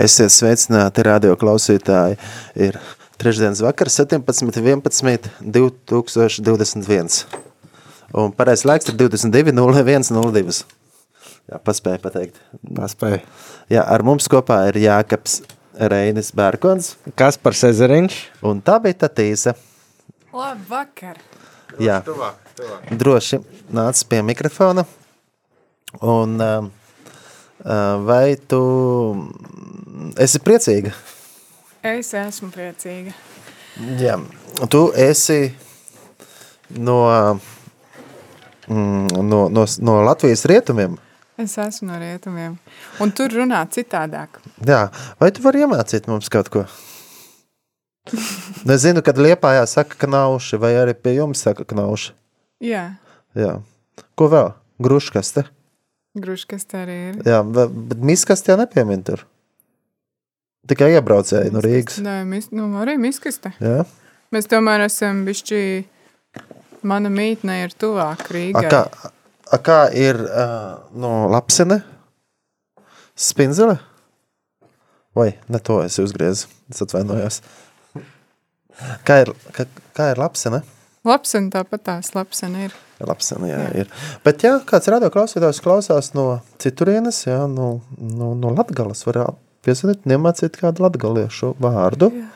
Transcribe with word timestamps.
Esiet 0.00 0.32
sveicināti, 0.32 1.02
radio 1.04 1.34
klausītāji. 1.36 2.16
Ir 2.56 2.78
trešdienas 3.20 3.60
vakars, 3.60 3.98
17, 4.00 4.48
11, 4.56 5.28
2021. 5.44 7.18
Un 8.16 8.32
pareizs 8.32 8.64
laiks 8.64 8.88
ir 8.88 8.96
22, 8.96 9.52
01, 9.52 10.08
02. 10.08 10.62
Jā, 11.50 11.60
paspēju 11.66 12.00
pateikt. 12.00 12.40
Paspēju. 12.78 13.20
Jā, 13.74 13.84
ar 13.84 14.06
mums 14.06 14.30
kopā 14.32 14.62
ir 14.70 14.80
Jākaps 14.86 15.42
Reinis 15.92 16.32
Bērkons. 16.36 16.94
Kaspars 17.18 17.66
Ezeriņš. 17.68 18.18
Un 18.48 18.64
tā 18.64 18.80
bija 18.80 19.02
Tatīsa. 19.04 19.52
Labvakar! 20.32 21.20
Jā, 21.76 22.00
Tuvāk, 22.06 22.40
tuvāk. 22.58 22.88
droši 22.98 23.44
nāc 23.74 24.00
pie 24.08 24.24
mikrofona. 24.26 24.86
Un 26.00 26.40
uh, 26.40 26.70
vai 28.06 28.36
tu 28.48 28.60
esi 30.20 30.40
priecīga? 30.44 30.92
Es 31.84 32.12
esmu 32.16 32.50
priecīga. 32.52 33.14
Jā, 34.00 34.18
tu 34.72 34.90
esi 34.98 35.52
no, 36.76 36.98
mm, 38.68 39.20
no, 39.24 39.46
no, 39.48 39.64
no 39.80 39.96
Latvijas 40.04 40.44
rietumiem. 40.50 40.98
Es 41.40 41.56
esmu 41.56 41.88
no 41.88 41.98
rietumiem. 42.00 42.58
Un 43.00 43.12
tur 43.16 43.32
runā 43.32 43.62
citādāk. 43.72 44.42
Jā, 44.66 44.88
vai 45.20 45.30
tu 45.32 45.44
vari 45.44 45.64
iemācīt 45.64 46.08
mums 46.10 46.28
kaut 46.32 46.52
ko? 46.52 46.66
Es 48.10 48.82
zinu, 48.82 49.00
kad 49.06 49.20
Liepājā 49.20 49.62
saka 49.70 49.96
knauši, 50.04 50.58
vai 50.60 50.74
arī 50.80 50.96
pie 50.96 51.14
jums 51.20 51.44
saka 51.44 51.64
knauši. 51.68 52.12
Jā, 52.60 52.90
Jā. 53.38 53.60
Ko 54.18 54.26
vēl? 54.30 54.52
Gruškas 54.82 55.30
tā 56.18 56.82
arī 56.84 56.96
ir. 57.10 57.20
Jā, 57.26 57.42
bet 57.44 58.00
miskaste 58.02 58.50
jau 58.50 58.58
nepiemin 58.58 59.04
tur. 59.06 59.22
Tikai 60.68 60.90
iebraucēji 60.96 61.52
no 61.54 61.62
Rīgas. 61.64 62.00
Nē, 62.04 62.24
mis, 62.28 62.50
nu, 62.52 62.66
arī 62.82 62.96
miskaste. 63.00 63.52
Jā. 63.62 63.84
Mēs 64.34 64.46
tomēr 64.50 64.84
esam 64.84 65.24
bišķi, 65.26 65.60
mana 66.86 67.10
mītne 67.10 67.62
ir 67.64 67.72
tuvāk 67.74 68.26
A, 68.26 68.32
Rīgai. 68.34 68.66
kā, 68.70 68.82
a, 69.50 69.58
kā 69.58 69.78
ir 69.96 70.20
uh, 70.20 70.82
no 70.94 71.28
Lapsene? 71.32 71.80
Spinzele? 73.16 73.78
Vai, 75.16 75.32
ne 75.48 75.58
to 75.58 75.80
es 75.82 75.98
uzgriezu. 75.98 76.46
Es 76.70 76.82
atvainojos. 76.84 77.40
Kā 79.04 79.22
ir, 79.24 79.32
kā, 79.56 79.66
kā 79.96 80.12
ir 80.12 80.20
Lapsene? 80.22 80.62
Lapsen 81.08 81.46
tāpat 81.48 81.84
tās 81.86 82.10
lapsen 82.12 82.56
ir. 82.60 82.74
Lapsene, 83.00 83.48
jā, 83.48 83.60
jā. 83.62 83.84
ir. 83.84 83.92
Bet 84.24 84.42
jā, 84.44 84.58
kāds 84.68 84.90
radio 84.92 85.08
klausītājs 85.12 85.62
klausās 85.64 86.10
no 86.12 86.42
citurienes, 86.60 87.22
jā, 87.24 87.38
no, 87.48 87.70
no, 87.96 88.34
no 88.36 88.50
Latgales, 88.52 89.06
var 89.08 89.22
piezvanīt 89.64 90.04
un 90.04 90.16
iemācīt 90.18 90.58
kādu 90.60 90.84
latgaliešu 90.84 91.54
vārdu. 91.60 92.10
Jā. 92.12 92.28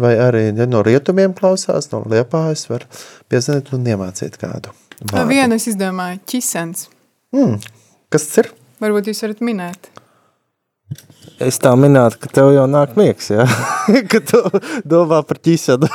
Vai 0.00 0.14
arī 0.22 0.46
ja 0.56 0.64
no 0.70 0.80
rietumiem 0.86 1.34
klausās, 1.36 1.90
no 1.92 2.00
Liepājas 2.08 2.64
var 2.70 2.86
piezvanīt 3.28 3.68
un 3.76 3.84
iemācīt 3.84 4.38
kādu 4.40 4.72
vārdu. 5.02 5.26
viena 5.28 5.58
es 5.60 5.68
izdomāju, 5.68 6.22
ķisens. 6.32 6.86
Mm, 7.36 7.58
kas 8.08 8.30
tas 8.30 8.44
ir? 8.46 8.52
Varbūt 8.80 9.10
jūs 9.10 9.20
varat 9.26 9.42
minēt. 9.44 9.90
Es 11.40 11.60
tā 11.60 11.74
minētu, 11.76 12.16
ka 12.22 12.32
tev 12.32 12.54
jau 12.56 12.64
nāk 12.68 12.96
miegs, 12.96 13.28
jā? 13.32 13.44
ka 14.10 14.22
tu 14.24 14.40
domā 14.88 15.20
par 15.28 15.40
ķisadu. 15.44 15.90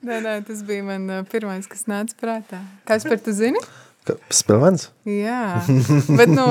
Nē, 0.00 0.16
nē, 0.24 0.34
tas 0.48 0.62
bija 0.64 0.84
man 0.86 1.08
pirmais, 1.28 1.66
kas 1.68 1.84
nāca 1.90 2.16
prātā. 2.20 2.62
Kas 2.88 3.04
par 3.04 3.20
tu 3.20 3.34
zini? 3.36 3.60
Spilvens? 4.32 4.88
Jā, 5.04 5.60
bet 6.18 6.30
no, 6.32 6.46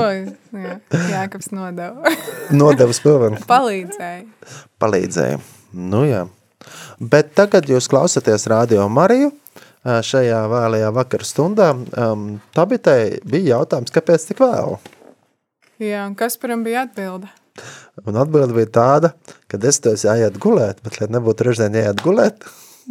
jā, 0.54 0.76
Jākaps 1.10 1.50
nodeva. 1.52 2.12
Nodeva 2.60 2.94
spilvenu. 2.94 3.40
Palīdzēja. 3.50 4.54
Palīdzēja. 4.80 5.40
Nu 5.74 6.04
jā. 6.06 6.22
Bet 7.00 7.34
tagad 7.34 7.66
jūs 7.70 7.90
klausāties 7.90 8.46
Radio 8.50 8.86
Mariju 8.92 9.32
šajā 9.82 10.40
vēlajā 10.52 10.94
vakara 10.94 11.26
stundā. 11.26 11.72
Um, 11.98 12.38
tā 12.54 12.66
bija, 12.70 13.02
jautājums, 13.56 13.92
kāpēc 13.94 14.30
tik 14.30 14.42
vēl? 14.44 14.78
Jā, 15.80 16.04
un 16.06 16.16
kas 16.18 16.36
param 16.40 16.62
bija 16.62 16.84
atbilde? 16.86 17.30
Un 18.06 18.16
atbilde 18.20 18.54
bija 18.56 18.70
tāda, 18.78 19.14
ka 19.50 19.58
es 19.66 19.80
to 19.82 19.92
jāiet 19.96 20.36
gulēt, 20.40 20.84
bet, 20.84 21.00
lai 21.00 21.08
nebūtu 21.10 21.42
trešdien 21.42 21.78
jāiet 21.80 22.04
gulēt, 22.04 22.44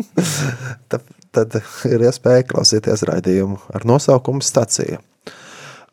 tad, 0.91 1.05
tad 1.35 1.59
ir 1.89 2.07
iespēja 2.07 2.47
klausīties 2.49 3.05
raidījumu 3.09 3.59
ar 3.75 3.85
nosaukumu 3.89 4.45
stacija. 4.45 5.01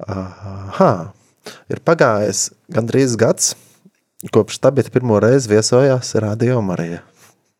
Aha, 0.06 0.91
ir 1.72 1.81
pagājis 1.87 2.50
gandrīz 2.72 3.17
gads, 3.21 3.55
kopš 4.34 4.61
tabita 4.61 4.93
pirmo 4.93 5.21
reizi 5.22 5.50
viesojās 5.53 6.15
Radio 6.22 6.61
Marija. 6.65 7.03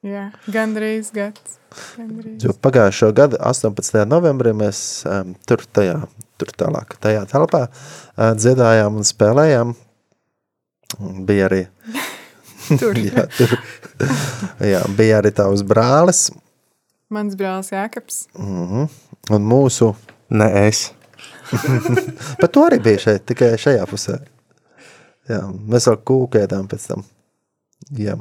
Jā, 0.07 0.29
gandrīz 0.53 1.09
gads. 1.15 1.57
Gandrīz. 1.97 2.45
Jo 2.45 2.55
pagājušo 2.63 3.11
gadu 3.17 3.39
18. 3.43 4.05
novembrī 4.09 4.53
mēs 4.57 4.79
um, 5.09 5.35
tur 5.49 5.65
tajā, 5.65 5.97
tur 6.41 6.53
tālāk, 6.57 6.95
tajā 7.03 7.25
telpā 7.31 7.67
uh, 7.67 8.31
dziedājām 8.39 9.01
un 9.01 9.09
spēlējām. 9.09 9.75
Un 11.03 11.25
Bija 11.29 11.49
arī 11.49 11.65
Tur. 12.67 12.99
jā, 13.09 13.27
tur, 13.37 13.57
jā, 14.65 14.83
bija 14.99 15.21
arī 15.23 15.33
tavs 15.37 15.63
brālis 15.67 16.27
Mans 17.13 17.37
brālis 17.39 17.71
Jākaps. 17.71 18.25
mhm, 18.35 18.89
un 19.37 19.45
mūsu, 19.47 19.93
Ne 20.29 20.47
es. 20.67 20.91
bet 22.41 22.51
tu 22.51 22.65
arī 22.67 22.81
bija 22.83 22.99
šeit, 22.99 23.27
tikai 23.31 23.53
šajā 23.61 23.85
pusē. 23.87 24.17
Jā, 25.31 25.43
mēs 25.47 25.87
vēl 25.91 26.01
kūkētām 26.07 26.67
pēc 26.71 26.89
tam. 26.91 27.05
Jā. 27.95 28.17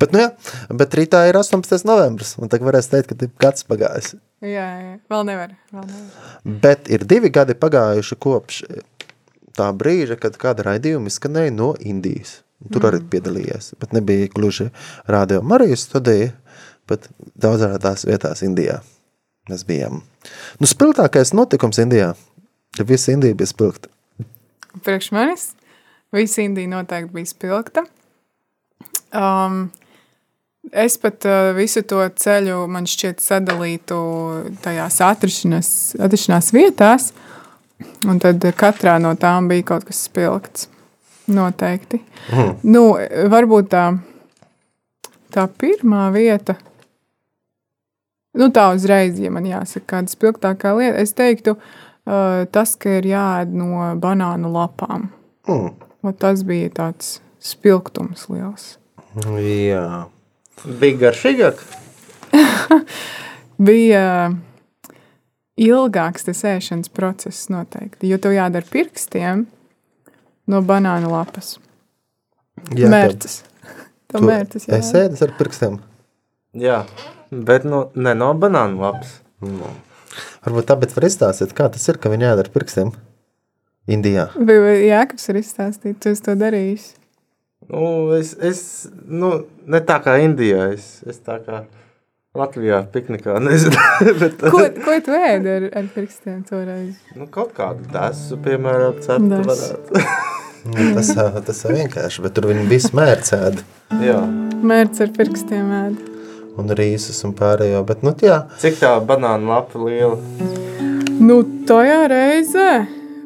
Bet, 0.00 0.10
nu 0.14 0.22
jā, 0.24 0.30
bet 0.74 0.96
rītā 0.98 1.22
ir 1.28 1.38
18. 1.38 1.84
novembris, 1.86 2.34
un 2.40 2.50
tagad 2.50 2.70
varēs 2.70 2.88
teikt, 2.90 3.12
ka 3.12 3.28
ir 3.28 3.32
gads 3.40 3.66
pagājis. 3.68 4.14
Jā, 4.42 4.66
jā, 4.80 4.94
vēl 5.12 5.26
nevar. 5.28 5.52
Vēl 5.70 5.84
nevar. 5.84 6.32
Bet 6.64 6.88
ir 6.90 7.04
divi 7.08 7.30
gadi 7.32 7.54
pagājuši 7.60 8.18
kopš 8.24 8.62
tā 9.56 9.68
brīža, 9.76 10.16
kad 10.20 10.40
kāda 10.40 10.64
raidījuma 10.72 11.12
izskanēja 11.12 11.52
no 11.54 11.74
Indijas. 11.84 12.40
Tur 12.68 12.84
arī 12.90 13.00
piedalījies, 13.08 13.72
bet 13.80 13.94
nebija 13.96 14.28
gluži 14.34 14.68
radio 15.08 15.40
Marijas 15.40 15.86
studija, 15.88 16.34
bet 16.90 17.08
daudzās 17.40 18.04
vietās 18.04 18.44
Indijā 18.44 18.82
mēs 19.48 19.64
bijām. 19.68 20.02
Nu, 20.60 20.68
spilgtākais 20.68 21.32
notikums 21.32 21.80
Indijā, 21.80 22.12
ja 22.76 22.86
visa 22.86 23.14
Indija 23.14 23.38
bija 23.38 23.48
spilgta. 23.48 23.88
Priekš 24.84 25.08
manis 25.16 25.46
visa 26.12 26.42
Indija 26.44 26.68
noteikti 26.68 27.14
bija 27.14 27.26
spilgta. 27.26 27.84
Um, 29.14 29.70
es 30.72 30.98
pat 30.98 31.24
uh, 31.24 31.50
visu 31.56 31.82
to 31.82 32.02
ceļu, 32.22 32.60
man 32.70 32.86
šķiet, 32.86 33.22
sadalītu 33.24 34.00
tajās 34.62 35.00
atrašanās, 35.06 35.70
atrašanās 35.98 36.52
vietās, 36.54 37.08
un 38.06 38.20
tad 38.22 38.44
katrā 38.58 38.98
no 39.02 39.14
tām 39.18 39.48
bija 39.50 39.72
kaut 39.72 39.88
kas 39.88 40.04
spilgts. 40.06 40.68
Noteikti. 41.30 42.00
Mm. 42.32 42.56
Nu, 42.72 42.82
varbūt 43.32 43.70
tā, 43.72 43.84
tā 45.34 45.46
pirmā 45.60 46.08
vieta, 46.14 46.56
nu 48.38 48.50
tā 48.54 48.70
uzreiz, 48.74 49.20
ja 49.22 49.30
man 49.34 49.46
jāsaka, 49.48 49.86
kāda 49.94 50.14
spilgtākā 50.14 50.74
lieta, 50.78 50.98
es 51.02 51.14
teiktu, 51.18 51.56
tas, 52.54 52.74
ka 52.80 52.98
ir 52.98 53.08
jāēd 53.12 53.54
no 53.54 53.90
banānu 54.00 54.50
lapām. 54.54 55.10
Mm. 55.48 55.72
Un 56.00 56.16
tas 56.16 56.44
bija 56.46 56.70
tāds 56.74 57.18
spilgtums 57.44 58.26
liels. 58.32 58.74
Jā. 59.40 60.06
Bija 60.80 61.00
garšīgāk? 61.06 61.62
Bija 63.60 64.04
ilgāks 65.60 66.24
tas 66.28 66.42
ēšanas 66.48 66.92
process 66.94 67.50
noteikti, 67.52 68.08
jo 68.08 68.18
tev 68.22 68.36
jādara 68.36 68.68
pirkstiem 68.70 69.46
no 70.50 70.60
banānu 70.66 71.12
lapas. 71.12 71.54
Jā, 72.76 72.90
Mērķis. 72.92 73.40
Tā 74.10 74.20
mērķis, 74.24 74.66
jā. 74.66 74.78
Es 74.80 74.90
ēdu 74.98 75.18
ar 75.24 75.32
pirkstiem. 75.38 75.78
Jā, 76.58 76.80
bet 77.30 77.66
nu, 77.68 77.84
ne 77.94 78.14
no 78.18 78.32
banānu 78.38 78.82
lapas. 78.82 79.14
Varbūt 80.44 80.66
tāpēc 80.72 80.94
var 80.96 81.06
izstāstīt, 81.06 81.54
kā 81.56 81.68
tas 81.72 81.86
ir, 81.88 82.00
ka 82.02 82.10
viņi 82.12 82.32
ēd 82.32 82.42
ar 82.42 82.50
pirkstiem 82.52 82.90
Indijā. 83.90 84.28
Vai, 84.36 84.56
vai 84.62 84.72
Jākaps 84.84 85.30
ir 85.30 85.38
izstāstīt, 85.40 86.00
tu 86.02 86.10
esi 86.10 86.24
to 86.26 86.34
darījis? 86.38 86.90
Nu, 87.70 87.84
es, 88.16 88.32
es 88.42 88.62
nu, 89.06 89.44
ne 89.70 89.80
tā 89.86 90.00
kā 90.02 90.16
Indijā, 90.24 90.72
es, 90.74 90.96
es 91.06 91.22
tā 91.22 91.38
kā 91.44 91.62
Latvijā 92.36 92.82
piknikā, 92.90 93.38
nezinu. 93.42 93.78
bet, 94.20 94.42
Ko, 94.42 94.64
ko 94.84 94.98
tu 95.06 95.14
ēdi 95.14 95.54
ar, 95.54 95.68
ar 95.80 95.88
pirkstiem 95.94 96.42
toreiz? 96.50 96.98
nu, 97.18 97.30
kaut 97.30 97.54
kādu 97.56 97.86
desu, 97.94 98.38
piemēram, 98.42 98.98
ceptu 99.06 99.40
varētu. 99.52 100.04
Nu, 100.68 100.90
Tas, 100.96 101.10
tas 101.46 101.64
ir 101.64 101.76
vienkārši, 101.78 102.22
bet 102.24 102.36
tur 102.36 102.50
viņi 102.50 102.66
visu 102.68 102.92
mērķi 102.98 103.34
ēda. 103.38 103.66
Jā. 104.04 104.20
Mērķis 104.70 105.04
ar 105.06 105.12
pirkstiem 105.16 105.74
ēd. 105.80 106.06
Un 106.60 106.72
rīsus 106.76 107.22
un 107.24 107.32
pārējo. 107.38 107.80
Bet, 107.88 108.04
nu, 108.04 108.12
jā, 108.20 108.42
Cik 108.60 108.80
tā 108.82 108.94
banāna 109.06 109.54
lapa 109.54 109.80
liela? 109.80 110.18
Nu, 111.20 111.40
tajā 111.68 112.00
reizē, 112.12 112.70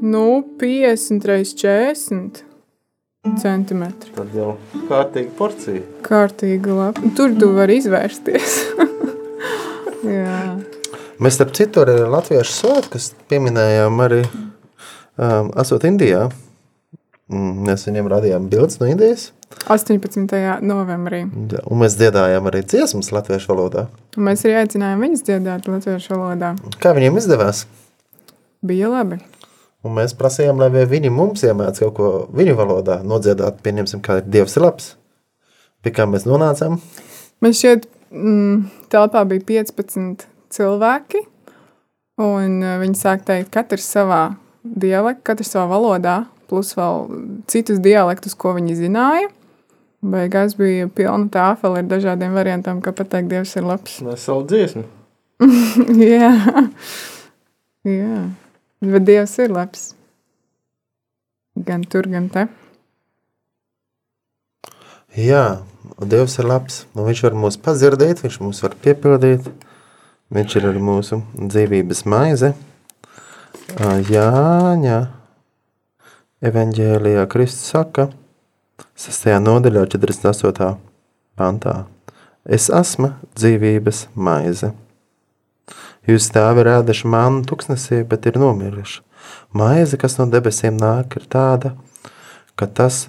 nu, 0.02 0.26
50 0.60 1.26
reizes 1.30 1.56
40 1.58 2.44
centimetri. 3.40 4.12
Tad 4.14 4.34
jau 4.36 4.54
kārtīgi 4.88 5.32
porcija. 5.38 5.82
Kārtīga 6.04 6.76
lapa. 6.76 7.12
Tur 7.16 7.34
tu 7.40 7.50
vari 7.56 7.78
izvērsties. 7.80 8.56
Jā. 10.04 10.40
mēs 11.22 11.38
starp 11.38 11.54
citu 11.56 11.80
arī 11.80 11.94
latviešu 12.12 12.52
svētkus 12.52 13.12
pieminējām 13.30 14.02
arī 14.04 14.20
um, 14.28 15.48
esot 15.62 15.86
Indijā. 15.88 16.26
Mm, 16.28 16.53
Mēs 17.32 17.86
viņiem 17.88 18.10
radījām 18.12 18.50
bildes 18.52 18.76
no 18.82 18.88
Indijas, 18.90 19.30
18. 19.68 20.60
novembrī. 20.60 21.22
Jā, 21.52 21.62
un 21.70 21.80
mēs 21.80 21.96
dziedājām 21.96 22.50
arī 22.50 22.60
dziesmas 22.66 23.10
latviešu 23.14 23.52
valodā. 23.52 23.86
Un 24.18 24.26
mēs 24.28 24.44
arī 24.44 24.58
aicinājām 24.60 25.04
viņus 25.06 25.24
dziedāt 25.24 25.68
latviešu 25.70 26.18
valodā. 26.18 26.52
Kā 26.82 26.92
viņiem 26.96 27.16
izdevās? 27.20 27.64
Bija 28.64 28.90
labi. 28.92 29.20
Un 29.84 29.96
mēs 29.98 30.14
prasījām, 30.16 30.60
lai 30.60 30.84
viņi 30.88 31.12
mums 31.12 31.44
iemāc 31.44 31.80
kaut 31.80 31.96
ko 31.96 32.10
viņu 32.36 32.56
valodā 32.56 33.00
nodziedāt, 33.04 33.60
pieņemsim, 33.64 34.00
kā 34.04 34.20
ir 34.20 34.28
Dievs 34.36 34.56
ir 34.56 34.64
labs. 34.64 34.94
Pie 35.84 35.92
kā 35.92 36.06
mēs 36.08 36.24
nonācām? 36.28 36.78
Mēs 37.44 37.60
šeit 37.60 37.88
mm, 38.08 38.64
telpā 38.92 39.24
bija 39.28 39.44
15 39.64 40.24
cilvēki, 40.56 41.20
un 42.24 42.62
eh, 42.64 42.78
viņi 42.80 43.00
sāk 43.00 43.26
teikt, 43.28 43.52
katrs 43.52 43.90
savā 43.96 44.22
dialektā, 44.64 45.32
katrs 45.32 45.52
savā 45.52 45.68
valodā, 45.74 46.22
plus 46.50 46.74
vēl 46.78 47.08
citus 47.50 47.80
dialektus, 47.84 48.36
ko 48.38 48.54
viņi 48.58 48.76
zināja. 48.78 49.30
Beigās 50.04 50.52
bija 50.58 50.88
pilna 50.92 51.30
tāfela 51.32 51.80
ar 51.80 51.86
dažādiem 51.88 52.34
variantiem, 52.36 52.82
kā 52.84 52.92
pateikt, 52.92 53.30
Dievs 53.30 53.54
ir 53.56 53.64
labs. 53.64 54.00
Mēs 54.04 54.26
savu 54.28 54.44
dziesmu. 54.50 54.84
Jā, 56.14 56.32
Jā. 57.88 58.18
bet 58.84 59.06
Dievs 59.08 59.38
ir 59.40 59.54
labs. 59.54 59.86
Gan 61.64 61.86
tur, 61.88 62.10
gan 62.12 62.28
te. 62.34 62.48
Jā, 65.16 65.62
Dievs 66.02 66.36
ir 66.42 66.48
labs. 66.50 66.82
Un 66.92 67.08
viņš 67.08 67.24
var 67.28 67.36
mūs 67.38 67.58
padzirdēt, 67.64 68.24
viņš 68.26 68.40
mūs 68.44 68.60
var 68.66 68.76
piepildīt. 68.84 69.48
Viņš 70.34 70.56
ir 70.58 70.70
mūsu 70.82 71.20
dzīvības 71.38 72.04
maize. 72.10 72.52
Ā, 73.78 73.96
Jāņa 74.04 74.98
evanģēlijā 76.44 77.24
Kristus 77.32 77.70
saka, 77.72 78.10
6. 79.00 79.30
nodaļā 79.40 79.86
48. 79.94 80.74
pantā. 81.38 81.74
Es 82.44 82.68
esmu 82.68 83.14
dzīvības 83.32 84.08
maize. 84.14 84.74
Jūs 86.04 86.28
tēvi 86.34 86.66
rāduši 86.68 87.08
manu 87.08 87.46
tuksnesī, 87.48 88.02
bet 88.04 88.28
ir 88.28 88.36
nomiruši. 88.42 89.00
Maize, 89.56 89.96
kas 89.96 90.18
no 90.18 90.26
debesīm 90.28 90.76
nāk, 90.76 91.16
ir 91.16 91.24
tāda, 91.32 91.72
ka 92.60 92.68
tas, 92.68 93.06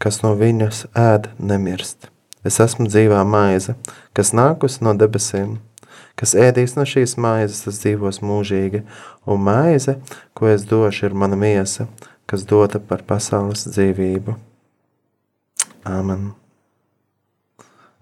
kas 0.00 0.22
no 0.24 0.32
viņas 0.38 0.86
ēd, 0.96 1.28
nemirst. 1.36 2.08
Es 2.40 2.56
esmu 2.64 2.88
dzīvā 2.88 3.20
maize, 3.28 3.76
kas 4.16 4.32
nākusi 4.32 4.80
no 4.86 4.96
debesīm. 4.96 5.58
Kas 6.16 6.32
ēdīs 6.36 6.72
no 6.76 6.86
šīs 6.88 7.18
maizes, 7.20 7.66
tas 7.66 7.82
dzīvos 7.82 8.22
mūžīgi, 8.24 8.80
un 9.28 9.44
maize, 9.44 9.98
ko 10.36 10.48
es 10.48 10.64
došu, 10.68 11.10
ir 11.10 11.16
mana 11.16 11.36
miesa, 11.36 11.86
kas 12.30 12.44
dota 12.46 12.78
par 12.78 13.02
pasaules 13.06 13.64
dzīvību. 13.66 14.36
Āmen. 15.90 16.30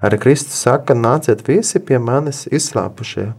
Arī 0.04 0.18
Kristus 0.20 0.58
saka, 0.62 0.94
nāciet 0.94 1.40
visi 1.46 1.80
pie 1.80 1.96
manis 2.02 2.44
izslāpušie. 2.52 3.30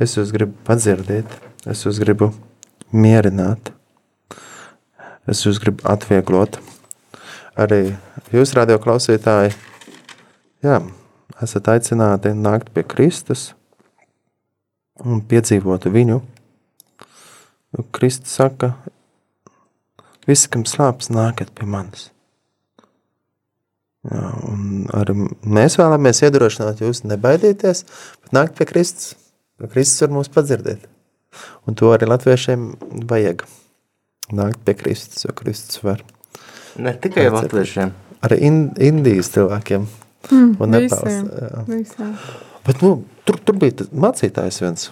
Es 0.00 0.16
jūs 0.16 0.32
gribu 0.34 0.56
padzirdēt, 0.66 1.28
es 1.70 1.84
jūs 1.84 2.00
gribu 2.02 2.32
mierināt, 2.90 3.70
es 5.30 5.44
jūs 5.44 5.60
gribu 5.62 5.84
atvieglot. 5.86 6.58
Arī 7.54 7.94
jūs, 8.34 8.56
radio 8.58 8.80
klausītāji, 8.82 9.52
jā, 10.66 10.80
esat 11.44 11.70
aicināti 11.76 12.32
nākt 12.34 12.72
pie 12.74 12.82
Kristus 12.82 13.52
un 15.04 15.22
piedzīvot 15.22 15.86
viņu. 15.94 16.18
Kristus 17.94 18.34
saka, 18.34 18.72
visi, 20.28 20.50
kam 20.52 20.66
slāpes, 20.68 21.10
nākat 21.14 21.52
pie 21.56 21.68
manis. 21.70 22.08
Jā, 24.04 24.24
un 24.50 24.88
arī 24.92 25.14
mēs 25.48 25.78
vēlamies 25.80 26.20
iedrošināt 26.26 26.82
jūs 26.84 27.04
nebaidīties, 27.08 27.84
bet 28.24 28.34
nākt 28.36 28.58
pie 28.58 28.66
Kristus. 28.68 29.14
Kristus 29.72 30.02
var 30.04 30.12
mūs 30.12 30.28
padzirdēt. 30.34 30.88
Un 31.64 31.78
to 31.78 31.92
arī 31.94 32.08
latviešiem 32.10 32.66
vajag. 33.08 33.46
Nākt 34.34 34.60
pie 34.64 34.74
Kristus, 34.76 35.24
jo 35.24 35.32
Kristus 35.36 35.80
var. 35.84 36.02
Ne 36.80 36.94
tikai 37.00 37.28
latviešiem. 37.32 37.92
Arī 38.24 38.40
in, 38.44 38.58
Indijas 38.80 39.30
cilvēkiem. 39.34 39.86
Mm, 40.30 40.52
un 40.64 40.72
Nepāls. 40.72 41.96
Bet 42.64 42.80
nu, 42.80 42.94
tur, 43.28 43.40
tur 43.44 43.58
bija 43.60 43.86
mācītājs 43.92 44.62
viens, 44.64 44.86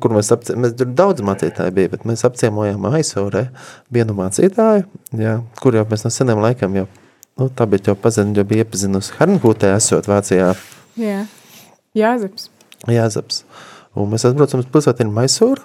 kur 0.00 0.14
mēs 0.16 0.30
apciemojām. 0.32 0.62
Mēs 0.64 0.76
tur 0.80 0.88
daudz 0.96 1.20
mācītāju 1.26 1.74
bija, 1.76 1.90
bet 1.92 2.06
mēs 2.08 2.24
apciemojām 2.24 2.86
aizsaurē 2.94 3.46
vienu 3.92 4.14
mācītāju, 4.16 4.86
jā, 5.20 5.34
kur 5.60 5.76
jau 5.76 5.84
mēs 5.90 6.04
no 6.06 6.10
seniem 6.14 6.40
laikam 6.40 6.76
jau, 6.78 6.86
nu, 7.40 7.48
tā 7.52 7.66
bija 7.68 7.90
jau 7.92 7.96
pazina, 8.00 8.32
jau 8.40 8.44
bija 8.48 8.64
iepazinusi 8.64 9.12
Harnhūtē 9.18 9.74
esot 9.76 10.08
Vācijā 10.10 10.54
Jā, 11.00 11.24
Jāzeps. 11.96 12.48
Jāzaps. 12.90 13.42
Un 13.98 14.08
mēs 14.12 14.24
atbraucam 14.28 14.60
uz 14.62 14.68
pilsētiņu 14.72 15.12
Maisūru, 15.14 15.62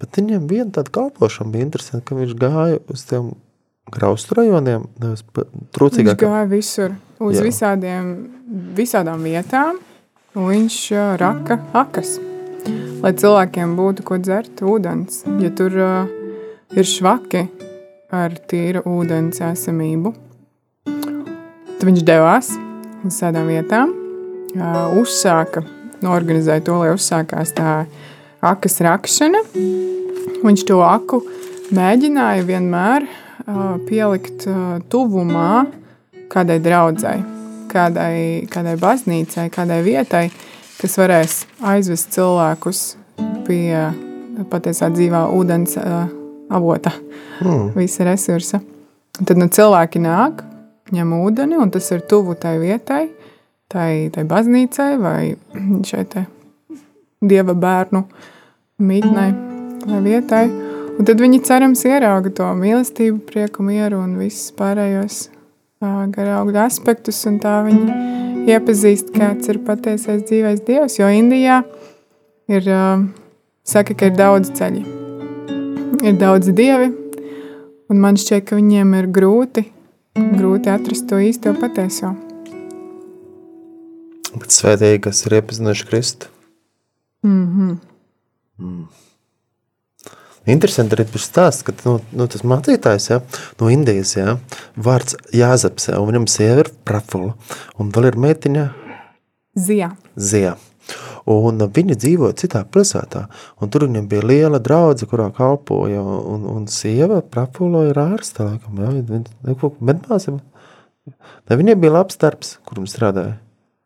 bet 0.00 0.18
viņam 0.18 0.46
viena 0.50 0.70
tāda 0.74 0.90
kalpošana 0.94 1.52
bija 1.54 1.66
interesanta, 1.66 2.04
ka 2.08 2.18
viņš 2.18 2.34
gāja 2.38 2.78
uz 2.92 3.02
tiem 3.08 3.32
graustu 3.94 4.34
rajoniem, 4.36 4.86
ne 5.00 5.12
uz 5.14 5.22
pa- 5.22 5.46
Viņš 5.78 6.18
gāja 6.20 6.48
visur, 6.50 6.96
uz 7.20 7.36
Jā. 7.38 7.42
visādiem, 7.46 8.10
visādām 8.76 9.22
vietām, 9.24 9.78
un 10.34 10.48
viņš 10.52 10.78
raka 11.18 11.58
akas, 11.72 12.18
lai 13.02 13.12
cilvēkiem 13.14 13.74
būtu 13.78 14.04
ko 14.06 14.18
dzert, 14.22 14.62
ūdens. 14.62 15.22
Ja 15.42 15.50
tur 15.54 15.74
uh, 15.78 16.10
ir 16.74 16.88
švaki 16.88 17.46
ar 18.14 18.34
tīru 18.50 18.82
ūdens 18.88 19.40
esamību, 19.44 20.14
tad 20.84 21.86
viņš 21.86 22.04
devās 22.08 22.52
uz 23.06 23.18
tādām 23.20 23.50
vietām, 23.52 23.92
uh, 24.56 24.98
uzsāka, 24.98 25.62
norganizēja 26.04 26.64
to, 26.66 26.78
lai 26.82 26.92
uzsākās 26.94 27.54
tā 27.56 27.72
akas 28.44 28.80
rakšana. 28.84 29.42
Viņš 30.42 30.64
to 30.68 30.78
aku 30.86 31.22
mēģināja 31.74 32.46
vienmēr 32.48 33.06
uh, 33.08 33.76
pielikt 33.88 34.46
uh, 34.50 34.78
tuvumā 34.90 35.66
kādai 36.32 36.58
draudzēji, 36.62 37.24
kādai, 37.72 38.14
kādai 38.52 38.76
baznīcai, 38.80 39.48
kādai 39.52 39.80
vietai, 39.86 40.28
kas 40.78 40.98
varēs 41.00 41.40
aizvest 41.66 42.12
cilvēkus 42.14 42.82
pie 43.48 43.72
patiesā 44.50 44.90
dzīvā 44.94 45.24
ūdens 45.34 45.74
uh, 45.80 46.06
avota, 46.54 46.92
mm. 47.42 47.72
visa 47.76 48.06
resursa. 48.06 48.60
Un 49.18 49.26
Tad 49.26 49.40
nu, 49.40 49.48
cilvēki 49.50 50.02
nāk, 50.04 50.44
ņem 50.94 51.14
ūdeni, 51.18 51.58
un 51.58 51.72
tas 51.74 51.88
ir 51.90 52.04
tuvu 52.06 52.36
tai 52.38 52.54
vietai, 52.62 53.08
tai, 53.70 54.08
tai 54.14 54.24
baznīcai 54.28 54.92
vai 55.02 55.22
šai 55.88 56.04
dieva 57.18 57.56
bērnu 57.58 58.04
mītnei 58.78 59.32
vai 59.88 60.02
vietai. 60.06 60.44
Un 60.98 61.06
tad 61.06 61.20
viņi 61.22 61.42
cerams 61.46 61.84
ierauga 61.86 62.30
to 62.34 62.46
mīlestību, 62.58 63.20
prieku, 63.26 63.66
mieru 63.66 64.00
un 64.02 64.16
visus 64.18 64.50
pārējos 64.58 65.28
ā, 65.82 66.06
garaugu 66.14 66.54
aspektus, 66.62 67.20
un 67.30 67.38
tā 67.42 67.60
viņi 67.66 68.17
iepazīst, 68.48 69.12
kāds 69.14 69.50
ir 69.52 69.60
patiesais 69.66 70.24
dzīvais 70.28 70.62
dievs. 70.66 70.98
Jo 70.98 71.08
Indijā 71.12 71.62
ir, 72.50 72.68
ā, 72.68 72.84
saka, 73.66 73.96
ka 73.98 74.10
ir 74.10 74.16
daudz 74.18 74.52
ceļi, 74.58 74.84
ir 76.04 76.16
daudz 76.20 76.50
dievi, 76.54 76.92
un 77.88 78.00
man 78.04 78.20
šķiet, 78.20 78.46
ka 78.48 78.58
viņiem 78.58 78.94
ir 79.00 79.10
grūti, 79.14 79.66
grūti 80.16 80.72
atrast 80.72 81.08
to 81.10 81.20
īsto 81.22 81.54
patieso. 81.58 82.14
Bet 84.38 84.52
svētīgi, 84.54 85.02
kas 85.08 85.24
ir 85.26 85.38
iepazinuši 85.40 85.86
Kristu. 85.88 86.32
Mm 87.24 87.46
-hmm. 87.52 89.06
Interesanti 90.48 90.96
arī 90.96 91.04
tas 91.12 91.26
stāsts, 91.28 91.64
ka 91.66 91.74
nu, 91.84 91.98
nu, 92.16 92.26
tas 92.30 92.44
mācītājs 92.46 93.10
ja, 93.10 93.20
no 93.60 93.68
Indijas, 93.72 94.14
ja, 94.16 94.38
vārds 94.80 95.18
Jāzaps, 95.36 95.90
ja, 95.90 95.98
un 96.00 96.08
viņam 96.08 96.28
sieva 96.32 96.64
ir 96.64 96.70
prafula, 96.88 97.34
un 97.76 97.92
vēl 97.92 98.08
ir 98.12 98.20
meitiņa 98.24 98.68
Zijā. 99.58 99.90
Zija. 100.14 100.54
Un 101.28 101.60
viņi 101.74 101.96
dzīvoja 102.00 102.36
citā 102.40 102.62
pilsētā, 102.72 103.26
un 103.60 103.72
tur 103.72 103.84
viņiem 103.84 104.06
bija 104.08 104.24
liela 104.24 104.60
draudze, 104.62 105.08
kurā 105.10 105.26
kalpoja, 105.36 106.00
un, 106.00 106.46
un 106.48 106.68
sieva 106.72 107.20
prapuloja 107.20 107.92
ar 107.92 108.00
ārsta, 108.14 108.46
laikam, 108.48 108.78
jā, 108.80 108.94
viņa, 109.10 109.74
medmāsa, 109.90 110.38
ne, 110.38 111.58
viņiem 111.60 111.82
bija 111.82 111.98
labs 111.98 112.16
darbs, 112.22 112.56
kur 112.64 112.80
viņi 112.80 112.94
strādāja. 112.94 113.36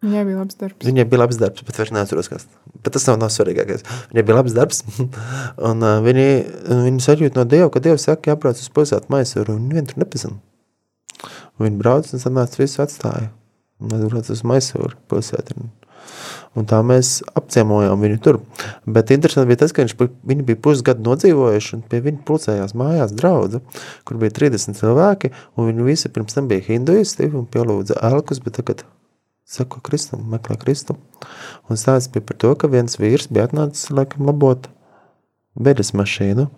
Viņai 0.03 0.23
bija 0.27 0.39
labs 0.41 0.57
darbs. 0.59 0.83
Viņai 0.83 1.05
bija 1.07 1.21
labs 1.21 1.37
darbs, 1.39 1.63
bet 1.63 1.77
vairs 1.79 1.93
neatceros, 1.95 2.29
kas. 2.31 2.47
Bet 2.83 2.91
tas 2.97 3.05
nav, 3.07 3.21
nav 3.23 3.29
svarīgākais. 3.31 3.85
Viņai 4.11 4.25
bija 4.27 4.39
labs 4.41 4.55
darbs, 4.57 4.81
un 5.69 5.85
uh, 5.87 5.99
viņi, 6.03 6.25
viņi 6.89 7.05
sajūt 7.05 7.39
no 7.39 7.45
Dieva, 7.47 7.69
ka 7.71 7.83
Dievs 7.85 8.09
saka, 8.09 8.33
jābrauc 8.33 8.59
uz 8.59 8.73
pilsētu 8.75 9.13
Maisuru, 9.15 9.55
un 9.55 9.69
vien 9.71 9.87
tur 9.87 10.03
nepazina. 10.03 10.41
Viņi 11.63 11.79
brauc 11.79 12.09
un 12.11 12.23
sanāca 12.23 12.59
visu 12.59 12.83
atstāja. 12.83 13.29
Mēs 13.83 14.03
brauc 14.11 14.31
uz 14.35 14.43
Maisuru 14.47 14.99
pilsētu. 15.13 15.55
Un, 15.61 15.71
un 16.59 16.67
tā 16.67 16.81
mēs 16.87 17.13
apciemojām 17.39 18.03
viņu 18.03 18.19
tur. 18.25 18.41
Bet 18.99 19.13
interesanti 19.15 19.53
bija 19.53 19.61
tas, 19.63 19.75
ka 19.77 19.85
viņš, 19.85 19.95
viņi 20.33 20.47
bija 20.49 20.61
pusgadu 20.67 21.07
nodzīvojuši, 21.07 21.77
un 21.79 21.85
pie 21.87 22.01
viņa 22.09 22.25
pulcējās 22.27 22.75
mājās 22.79 23.15
draudze, 23.15 23.63
kur 24.09 24.19
bija 24.23 24.35
30 24.41 24.81
cilvēki, 24.81 25.31
un 25.55 25.71
viņi 25.71 25.87
visi 25.93 26.11
pirms 26.11 26.35
tam 26.35 26.51
bija 26.51 26.67
hinduisti 26.73 27.31
un 27.31 27.47
pielūdza 27.47 28.01
elkus, 28.11 28.43
bet 28.43 28.59
tagad 28.59 28.83
sako 29.53 29.83
Kristum, 29.85 30.25
meklē 30.33 30.57
Kristu. 30.61 30.97
Un 31.69 31.81
stāsts 31.81 32.13
bija 32.13 32.25
par 32.29 32.41
to, 32.41 32.55
ka 32.59 32.71
viens 32.73 32.99
vīrs 33.01 33.29
bija 33.33 33.49
atnācis, 33.51 33.91
laikam, 33.95 34.27
labot 34.29 34.71
bedes 35.55 35.93
mašīnu. 35.97 36.49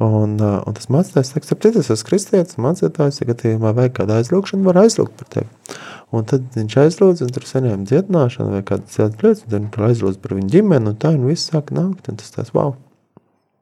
Un, 0.00 0.38
un 0.40 0.76
tas 0.76 0.88
mācītājs 0.88 1.34
saka, 1.34 1.44
ka 1.44 1.70
tas 1.76 1.90
ir 1.92 2.02
kristietis, 2.08 2.56
mācītājs, 2.62 3.20
ja 3.20 3.26
gadījumā 3.28 3.74
vajag 3.76 3.98
kādu 3.98 4.14
aizlūgšanu, 4.16 4.64
var 4.64 4.80
aizlūgt 4.80 5.12
par 5.20 5.28
tevi. 5.34 5.76
Un 6.16 6.24
tad 6.26 6.46
viņš 6.56 6.76
aizlūdz, 6.86 7.20
un 7.26 7.34
tur 7.36 7.44
saņēma 7.46 7.84
dziedināšanu 7.86 8.54
vai 8.56 8.62
kādas 8.66 8.96
citas 8.96 9.20
lietas, 9.20 9.44
un 9.52 9.68
tad 9.68 9.90
aizlūdz 9.90 10.16
par 10.24 10.38
viņu 10.38 10.48
ģimeni, 10.56 10.88
un 10.90 10.96
tā, 10.98 11.12
un 11.14 11.28
viss 11.28 11.52
sāk 11.52 11.68
nākt, 11.76 12.08
un 12.08 12.16
tas 12.18 12.32
tās 12.32 12.54
wow. 12.56 12.72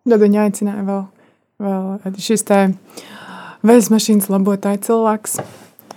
Tad 0.09 0.23
viņa 0.23 0.47
aicināja 0.47 0.87
vēl, 0.87 1.03
vēl 1.67 2.21
šis 2.23 2.47
te 2.47 2.61
vējas 3.67 3.91
mašīnas 3.93 4.31
labotāja 4.31 4.81
cilvēks. 4.87 5.41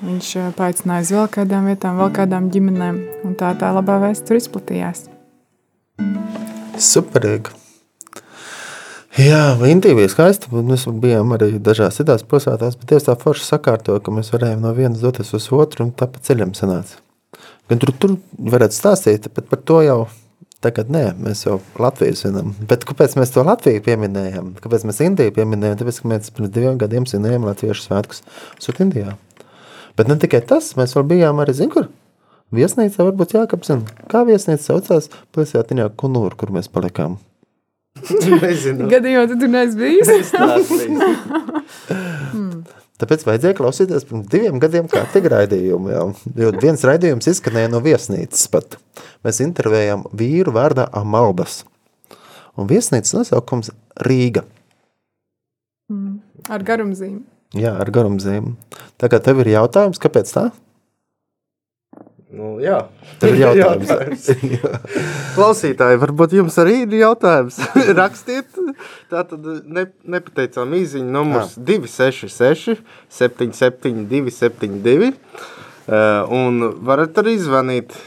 Viņš 0.01 0.27
eh, 0.39 0.51
paaicināja 0.57 1.05
uz 1.05 1.09
vēl 1.13 1.27
kādām 1.35 1.67
vietām, 1.69 1.99
vēl 2.01 2.13
kādām 2.15 2.49
ģimenēm, 2.53 3.01
un 3.27 3.35
tā 3.37 3.51
tā 3.59 3.69
labā 3.75 3.99
vēsture 4.01 4.41
izplatījās. 4.41 5.05
Superīgi! 6.81 7.53
Jā, 9.19 9.57
Indija 9.67 9.93
bija 9.97 10.09
skaista. 10.09 10.47
Mēs 10.55 10.87
bijām 11.03 11.35
arī 11.35 11.51
dažās 11.61 11.99
citās 11.99 12.23
pilsētās, 12.25 12.77
bet 12.79 12.93
Dievs 12.93 13.05
tā 13.09 13.15
forši 13.19 13.43
sakārtoja, 13.43 14.01
ka 14.01 14.13
mēs 14.15 14.31
varējām 14.33 14.63
no 14.63 14.71
vienas 14.73 15.03
doties 15.03 15.33
uz 15.37 15.49
otru, 15.53 15.85
un 15.85 15.91
tā 15.93 16.07
pa 16.09 16.21
ceļam 16.23 16.55
sanāca. 16.57 17.01
Gan 17.69 17.81
tur, 17.83 17.91
tur 17.99 18.15
varētu 18.55 18.77
stāstīt, 18.77 19.27
bet 19.35 19.51
par 19.51 19.61
to 19.67 19.81
jau 19.83 19.99
tagad 20.63 20.89
nē, 20.93 21.03
mēs 21.21 21.43
jau 21.45 21.59
Latviju 21.81 22.17
zinām. 22.17 22.53
Bet 22.69 22.87
kāpēc 22.87 23.17
mēs 23.19 23.35
to 23.35 23.43
Latviju 23.45 23.83
pieminējam? 23.85 24.53
Kāpēc 24.63 24.87
mēs 24.87 25.03
Indiju 25.05 25.35
pieminējam? 25.35 25.77
Tāpēc, 25.81 26.01
ka 26.01 26.13
mēs 26.13 26.31
pirms 26.33 26.53
diviem 26.55 26.79
gadiem 26.81 27.09
svinējām 27.09 27.49
Latviešu 27.51 27.89
svētkus 27.89 28.23
Sūt 28.63 28.81
Indijā. 28.85 29.17
Bet 30.01 30.09
ne 30.09 30.15
tikai 30.17 30.39
tas, 30.49 30.71
mēs 30.79 30.95
vēl 30.97 31.03
bijām 31.11 31.37
arī, 31.43 31.53
zin, 31.53 31.67
kur? 31.69 31.85
Viesnīca 32.49 33.05
varbūt 33.05 33.35
jākapzina. 33.35 33.85
Kā 34.09 34.23
viesnīca 34.25 34.63
saucās 34.63 35.11
pilsētiņā 35.35 35.91
Kunūra, 35.93 36.33
kur 36.39 36.49
mēs 36.55 36.71
palikām? 36.73 37.19
Gadījumā 38.01 39.27
tu 39.29 39.37
tur 39.37 39.51
neesi 39.53 39.77
bijis? 39.77 40.33
Tāpēc 43.01 43.25
vajadzēja 43.29 43.57
klausīties 43.57 44.05
pirms 44.09 44.25
diviem 44.33 44.57
gadiem 44.61 44.85
kārtīgi 44.89 45.29
raidījumu. 45.35 45.87
Jā. 45.93 46.01
Jo 46.41 46.49
viens 46.57 46.81
raidījums 46.89 47.29
izskanēja 47.29 47.69
no 47.69 47.79
viesnīcas 47.85 48.49
pat. 48.53 48.79
Mēs 49.21 49.37
intervējām 49.45 50.09
vīru 50.17 50.49
vārdā 50.57 50.89
Amalbas. 50.97 51.61
Un 52.57 52.65
viesnīcas 52.73 53.13
nosaukums 53.19 53.69
Rīga. 54.01 54.49
Mm. 55.93 56.25
Ar 56.49 56.65
garumzīmi. 56.65 57.21
Jā, 57.57 57.73
ar 57.83 57.89
garumzīmi. 57.91 58.55
Tā 59.01 59.09
kā 59.11 59.19
tev 59.23 59.41
ir 59.43 59.51
jautājums, 59.57 59.99
kāpēc 59.99 60.29
tā? 60.31 60.49
Nu, 62.31 62.53
jā, 62.63 62.77
Tev 63.19 63.35
ir 63.35 63.41
jautājums. 63.59 64.29
Klausītāji, 65.35 65.99
varbūt 66.01 66.35
jums 66.37 66.55
arī 66.63 66.77
ir 66.85 66.95
jautājums. 67.01 67.59
Rakstiet, 68.01 68.55
tā 69.11 69.25
tad 69.27 69.49
ne, 69.67 69.89
nepateicām 70.15 70.71
īziņu 70.79 71.11
numurs 71.11 71.57
266 71.59 72.79
772 73.11 74.31
72 74.37 75.11
un 76.31 76.63
varat 76.87 77.19
arī 77.19 77.35
zvanīt 77.41 77.97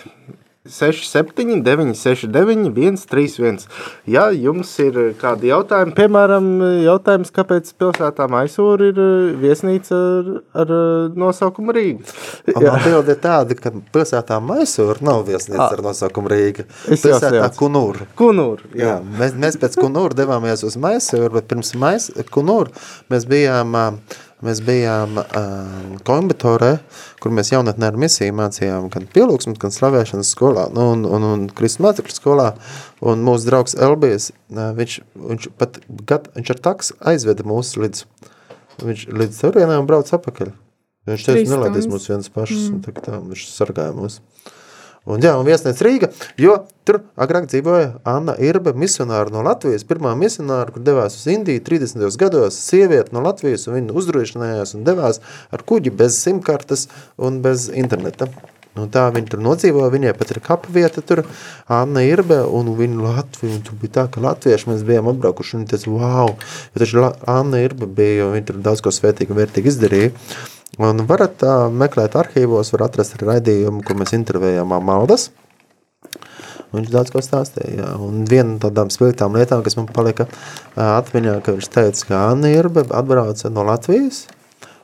67, 0.66 1.62
969, 1.62 2.72
131. 3.06 3.66
Ja 4.08 4.30
jums 4.32 4.70
ir 4.80 4.96
kādi 5.20 5.50
jautājumi, 5.50 5.92
piemēram, 5.92 6.46
jautājums, 6.86 7.28
kāpēc 7.36 7.68
pilsētā 7.76 8.24
Maisūra 8.32 8.88
ir 8.88 9.00
eh, 9.04 9.34
viesnīca 9.42 9.98
ar, 9.98 10.30
ar 10.62 10.72
eh, 10.72 11.18
nosaukumu 11.20 11.74
Rīga? 11.76 12.08
Atbilde 12.54 13.12
ir 13.12 13.20
tāda, 13.20 13.58
ka 13.60 13.74
pilsētā 13.92 14.40
Maisūra 14.40 15.04
nav 15.04 15.26
viesnīca 15.28 15.68
ar 15.68 15.84
nosaukumu 15.84 16.32
Rīga. 16.32 16.64
Es 16.88 17.04
Pilsētā. 17.04 17.44
Kunūra. 17.60 18.08
Kunur, 18.16 18.64
Jā, 18.72 18.94
jā. 18.94 18.98
mēs, 19.20 19.36
mēs 19.44 19.60
pēc 19.60 19.76
Kunūra 19.82 20.16
devāmies 20.16 20.64
uz 20.64 20.80
Maisūru, 20.80 21.28
bet 21.36 21.52
pirms 21.52 21.74
mais, 21.76 22.08
Kunūra 22.32 22.72
mēs 23.12 23.28
bijām, 23.28 23.76
ā, 23.76 23.90
mēs 24.44 24.60
bijām 24.64 25.18
um, 25.20 25.94
Koimbatorē, 26.06 26.72
kur 27.22 27.34
mēs 27.34 27.52
jaunatnē 27.52 27.90
ar 27.90 27.98
misiju 28.00 28.34
mācījām 28.38 28.90
gan 28.92 29.06
pielūgsmes, 29.14 29.60
gan 29.60 29.74
slavēšanas 29.74 30.32
skolā, 30.36 30.66
nu, 30.74 30.88
un, 30.94 31.06
un, 31.08 31.28
un 31.30 31.46
Kristus 31.56 31.82
mācekļu 31.84 32.16
skolā, 32.16 32.50
un 33.04 33.24
mūsu 33.26 33.48
draugs 33.48 33.76
Elbijas, 33.76 34.30
ā, 34.52 34.70
viņš, 34.76 34.98
viņš 35.32 35.48
pat, 35.60 35.80
gad, 36.08 36.28
viņš 36.36 36.52
ar 36.56 36.62
taks 36.68 36.92
aizveda 37.12 37.46
mūs 37.48 37.74
līdz, 37.80 38.04
viņš 38.84 39.08
līdz 39.22 39.40
Turienē 39.40 39.80
un 39.80 39.88
brauc 39.90 40.12
apakaļ. 40.16 40.52
Viņš 41.04 41.24
teica, 41.26 41.48
stundas. 41.50 41.88
mūs 41.90 42.06
viens 42.08 42.30
pašs, 42.32 42.60
mm. 42.60 42.76
un 42.76 42.84
tā, 42.84 42.92
tā, 43.04 43.18
viņš 43.20 43.48
sargāja 43.52 43.92
mūs. 43.96 44.22
Un, 45.04 45.20
jā, 45.20 45.34
un 45.36 45.44
viesnīca 45.44 45.84
Rīga, 45.84 46.08
jo 46.40 46.54
tur 46.88 47.02
agrāk 47.20 47.44
dzīvoja 47.52 47.90
Anna 48.08 48.32
Irba, 48.40 48.72
misionāra 48.72 49.28
no 49.34 49.42
Latvijas, 49.44 49.84
pirmā 49.84 50.14
misionāra, 50.16 50.72
kur 50.72 50.80
devās 50.84 51.18
uz 51.18 51.26
Indiju 51.28 51.60
30. 51.66 52.06
gados, 52.20 52.56
sieviete 52.56 53.12
no 53.12 53.20
Latvijas, 53.26 53.66
un 53.68 53.76
viņa 53.76 53.98
uzdrošinājās 54.00 54.72
un 54.78 54.86
devās 54.88 55.20
ar 55.52 55.64
kuģi 55.68 55.92
bez 55.92 56.16
simkartes 56.24 56.88
un 57.20 57.42
bez 57.44 57.68
interneta. 57.68 58.30
Un 58.80 58.88
tā 58.90 59.04
viņa 59.14 59.28
tur 59.30 59.44
nodzīvoja, 59.44 59.92
viņai 59.92 60.14
pat 60.18 60.32
ir 60.32 60.40
kapa 60.42 60.72
vieta 60.74 61.04
tur, 61.04 61.22
Anna 61.70 62.02
Irbe, 62.08 62.40
un 62.48 62.72
viņa 62.74 63.04
Latvija, 63.04 63.58
un 63.58 63.62
tur 63.62 63.76
bija 63.78 63.98
tā, 64.00 64.08
ka 64.10 64.24
latvieši 64.24 64.72
mēs 64.72 64.82
bijām 64.88 65.12
atbraukuši, 65.12 65.54
un 65.54 65.62
viņa 65.62 65.74
teica, 65.76 65.92
wow, 65.92 66.32
jo 66.72 66.82
taču 66.82 67.04
Anna 67.30 67.60
Irbe 67.62 67.86
bija, 67.86 68.24
un 68.26 68.34
viņa 68.34 68.48
tur 68.50 68.64
daudz 68.64 68.82
ko 68.82 68.90
svētīgi 68.94 69.36
un 69.36 69.42
vērtīgi 69.44 69.70
izdarīja. 69.70 70.10
Un 70.82 71.04
varat 71.06 71.42
uh, 71.46 71.68
meklēt 71.70 72.16
arhīvos, 72.18 72.72
var 72.74 72.88
atrast 72.88 73.20
raidījumu, 73.22 73.84
kur 73.86 73.98
mēs 74.00 74.14
intervējām 74.16 74.74
Maldas. 74.82 75.28
Viņš 76.74 76.90
daudz 76.90 77.12
ko 77.14 77.22
stāstīja. 77.22 77.74
Jā. 77.78 77.90
Un 78.02 78.24
viena 78.26 78.56
no 78.56 78.60
tādām 78.62 78.90
spilgtām 78.90 79.36
lietām, 79.38 79.62
kas 79.62 79.76
man 79.78 79.86
palika 79.94 80.26
atmiņā, 80.74 81.38
ka 81.46 81.54
viņš 81.54 81.70
teica, 81.70 82.08
ka 82.08 82.22
Anna 82.32 82.50
Irbe 82.50 82.82
atbrauca 82.90 83.50
no 83.54 83.62
Latvijas 83.68 84.24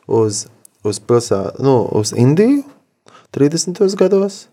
uz, 0.07 0.45
uz, 0.87 1.01
pilsā, 1.03 1.43
nu, 1.59 1.81
uz 1.99 2.15
Indiju 2.15 2.63
30. 3.35 3.83
gados 3.99 4.45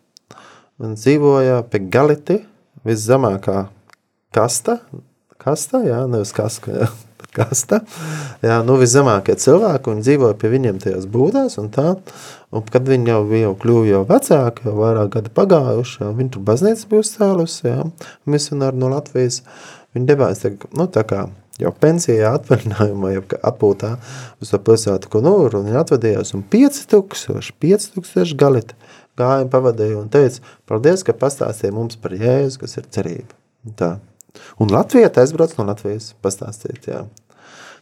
un 0.82 0.98
dzīvoja 0.98 1.64
pie 1.70 1.82
Galiti, 1.94 2.42
viszemākā 2.86 3.68
kasta, 4.34 4.80
kasta, 5.42 5.82
jā, 5.86 6.04
nevis 6.10 6.34
kaska, 6.38 6.74
jā, 6.74 6.90
kasta, 7.38 7.82
jā, 8.46 8.60
nu, 8.68 8.76
viszemākie 8.82 9.38
cilvēki, 9.40 9.94
un 9.94 10.04
dzīvoja 10.04 10.38
pie 10.42 10.52
viņiem 10.54 10.82
tajās 10.84 11.08
būdās, 11.14 11.58
un 11.62 11.72
tā, 11.74 11.96
un 12.52 12.68
kad 12.68 12.90
viņi 12.90 13.14
jau 13.14 13.24
jau 13.40 13.56
kļuvi 13.64 13.94
jau 13.94 14.04
vecāki, 14.10 14.68
jau 14.68 14.76
vairāk 14.82 15.12
gadi 15.18 15.34
pagājuši, 15.38 16.00
jau 16.04 16.14
viņi 16.20 16.36
tur 16.36 16.46
baznīcas 16.48 16.88
bija 16.92 17.06
uzcēlusi, 17.06 17.60
jā, 17.70 17.82
misionāri 18.30 18.82
no 18.82 18.92
Latvijas, 18.94 19.42
viņi 19.96 20.10
devās, 20.10 20.46
nu, 20.74 20.90
tā 20.92 21.06
kā, 21.08 21.28
jau 21.62 21.74
pensijā, 21.82 22.36
atvaļinājumā, 22.38 23.16
jau 23.16 23.26
atpūtā 23.52 23.96
uz 24.44 24.54
to 24.54 24.62
pilsētu 24.62 25.10
Kunūru, 25.14 25.62
un 25.62 25.72
viņi 25.72 25.82
atvadījās, 25.82 26.36
un 26.38 26.46
5000, 26.54 27.56
5000 27.64 28.38
galita 28.38 28.78
gāja 29.18 29.46
un 29.46 29.52
pavadīja 29.54 29.98
un 29.98 30.12
teica, 30.14 30.44
paldies, 30.70 31.04
ka 31.06 31.16
pastāstīja 31.18 31.74
mums 31.76 31.98
par 32.02 32.14
Jēzu, 32.18 32.62
kas 32.62 32.78
ir 32.78 32.90
cerība. 32.94 33.38
Un 33.66 33.74
Tā. 33.78 33.96
Un 34.62 34.70
Latvijā 34.74 35.10
aizbrauc 35.22 35.56
no 35.58 35.66
Latvijas 35.68 36.12
pastāstīt, 36.22 36.90
jā. 36.92 37.06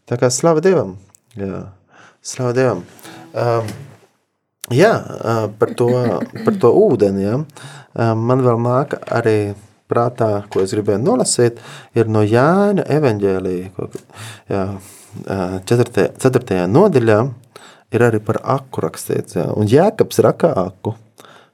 Tā 0.06 0.20
kā 0.22 0.30
slava 0.30 0.62
Dievam, 0.62 0.96
jā. 1.34 1.64
Slava 2.26 2.54
Dievam. 2.54 2.84
Um, 3.34 3.70
jā, 4.74 4.92
uh, 5.02 5.48
par 5.58 5.72
to, 5.78 5.88
par 6.46 6.60
to 6.62 6.70
ūdeni, 6.78 7.24
jā. 7.26 7.40
Um, 7.98 8.26
man 8.30 8.44
vēl 8.46 8.62
nāk 8.62 8.94
arī 9.10 9.56
prātā, 9.90 10.44
ko 10.54 10.62
es 10.62 10.76
gribēju 10.78 11.02
nolasīt, 11.02 11.58
ir 11.98 12.12
no 12.12 12.22
Jāņa 12.22 12.86
evaņģēlija, 12.98 13.72
ko, 13.74 13.90
jā, 14.54 14.62
uh, 15.26 15.58
4. 15.74 16.08
4. 16.22 16.62
nodaļā 16.70 17.20
ir 17.96 18.06
arī 18.06 18.22
par 18.30 18.44
aku 18.58 18.86
rakstīts, 18.86 19.40
jā. 19.40 19.50
Un 19.58 19.70
Jēkabs 19.72 20.22
raka 20.26 20.54
aku 20.68 20.94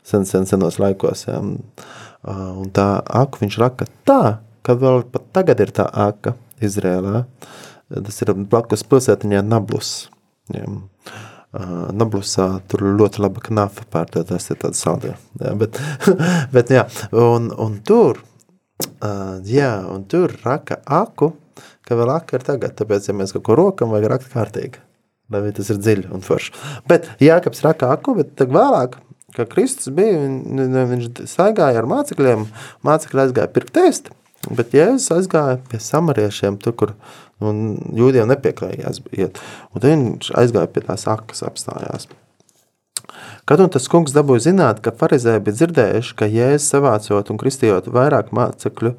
sen, 0.04 0.28
sen 0.28 0.48
senos 0.50 0.80
laikos, 0.82 1.28
jā. 1.30 1.40
Un 1.42 2.72
tā 2.76 2.88
aku 3.08 3.46
viņš 3.46 3.60
raka 3.64 3.88
tā, 4.06 4.22
ka 4.62 4.76
vēl 4.78 5.06
pat 5.10 5.32
tagad 5.40 5.64
ir 5.64 5.72
tā 5.80 5.88
aka 5.88 6.36
Izrēlā. 6.62 7.24
Tas 7.92 8.24
ir 8.24 8.34
blakus 8.48 8.86
pilsētiņā 8.88 9.44
Nablus. 9.44 10.10
Ja. 10.54 10.66
Nablusā 11.52 12.62
tur 12.72 12.86
ļoti 12.96 13.20
laba 13.26 13.42
knafa 13.44 13.84
pārdod, 13.92 14.30
tas 14.30 14.46
ir 14.54 14.60
tāds 14.62 14.80
saldē. 14.80 15.18
Ja, 15.42 15.52
bet, 15.60 15.80
bet 16.56 16.72
jā, 16.72 16.86
un, 17.12 17.50
un 17.52 17.76
tur, 17.84 18.22
jā, 19.48 19.74
un 19.92 20.06
tur 20.08 20.32
raka 20.46 20.80
aku, 20.88 21.34
ka 21.88 21.98
vēl 22.00 22.14
aka 22.14 22.40
ir 22.40 22.48
tagad, 22.48 22.78
tāpēc, 22.80 23.10
ja 23.10 23.18
mēs 23.18 23.36
kaut 23.36 23.44
ko 23.50 23.58
rokam, 23.60 23.92
vajag 23.92 24.08
rakt 24.14 24.32
kārtīgi, 24.32 24.80
lai 25.34 25.52
tas 25.58 25.74
ir 25.74 25.82
dziļi 25.82 26.14
un 26.16 26.24
forši. 26.24 26.56
Bet 26.88 27.12
Jākaps 27.20 27.66
raka 27.68 27.92
aku, 27.98 28.16
bet 28.22 28.32
tad 28.40 28.56
vēlāk, 28.56 28.96
ka 29.36 29.48
Kristus 29.52 29.92
bija, 29.96 30.24
viņš 30.88 31.26
saigāja 31.34 31.84
ar 31.84 31.90
mācekļiem, 31.92 32.48
mācekļi 32.88 33.26
aizgāja 33.26 33.52
pirkt 33.52 33.84
ēst, 33.84 34.08
bet 34.56 34.72
Jēzus 34.76 35.12
aizgāja 35.18 35.60
pie 35.68 35.84
samariešiem, 35.84 36.56
tur, 36.64 36.78
kur 36.80 36.96
un 37.42 37.62
jūdiem 37.98 38.30
nepieklājās 38.32 39.02
iet, 39.18 39.40
un 39.74 39.86
viņš 39.86 40.34
aizgāja 40.38 40.72
pie 40.72 40.86
tās 40.88 41.08
akas 41.10 41.44
apstājās. 41.48 42.10
Kad 43.50 43.64
un 43.64 43.72
tas 43.74 43.88
kungs 43.92 44.14
dabūja 44.16 44.48
zināt, 44.52 44.80
ka 44.84 44.94
farizēji 44.96 45.44
bija 45.46 45.58
dzirdējuši, 45.58 46.14
ka 46.18 46.30
Jēzus 46.30 46.70
savācot 46.72 47.32
un 47.34 47.40
kristījot 47.42 47.90
vairāk 47.92 48.30
mācekļu 48.36 48.94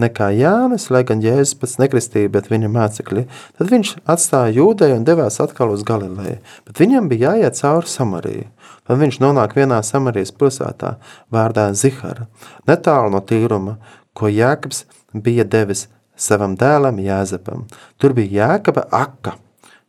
nekā 0.00 0.30
Jānis, 0.34 0.88
lai 0.90 1.02
gan 1.06 1.20
Jēzus 1.22 1.58
pats 1.60 1.76
nekristīja, 1.78 2.30
bet 2.32 2.48
viņa 2.50 2.70
mācekļi, 2.72 3.26
tad 3.58 3.70
viņš 3.70 3.92
atstāja 4.08 4.56
jūdeju 4.56 4.96
un 4.98 5.06
devās 5.06 5.38
atkal 5.44 5.74
uz 5.74 5.84
Galileju, 5.86 6.40
bet 6.66 6.80
viņam 6.82 7.10
bija 7.12 7.34
jāiet 7.34 7.60
cauri 7.60 7.92
Samariju. 7.92 8.48
Tad 8.88 8.98
viņš 8.98 9.20
nonāk 9.22 9.54
vienā 9.54 9.78
Samarijas 9.86 10.32
pilsētā 10.34 10.96
vārdā 11.30 11.68
Zihara, 11.78 12.26
netālu 12.66 13.12
no 13.14 13.20
tīruma, 13.22 13.76
ko 14.16 14.32
Jēkabs 14.32 14.86
bija 15.12 15.44
devis 15.44 15.86
savam 16.22 16.56
dēlam 16.58 17.00
Jāzepam. 17.02 17.66
Tur 17.98 18.14
bija 18.16 18.46
Jēkaba 18.46 18.86
aka. 18.94 19.36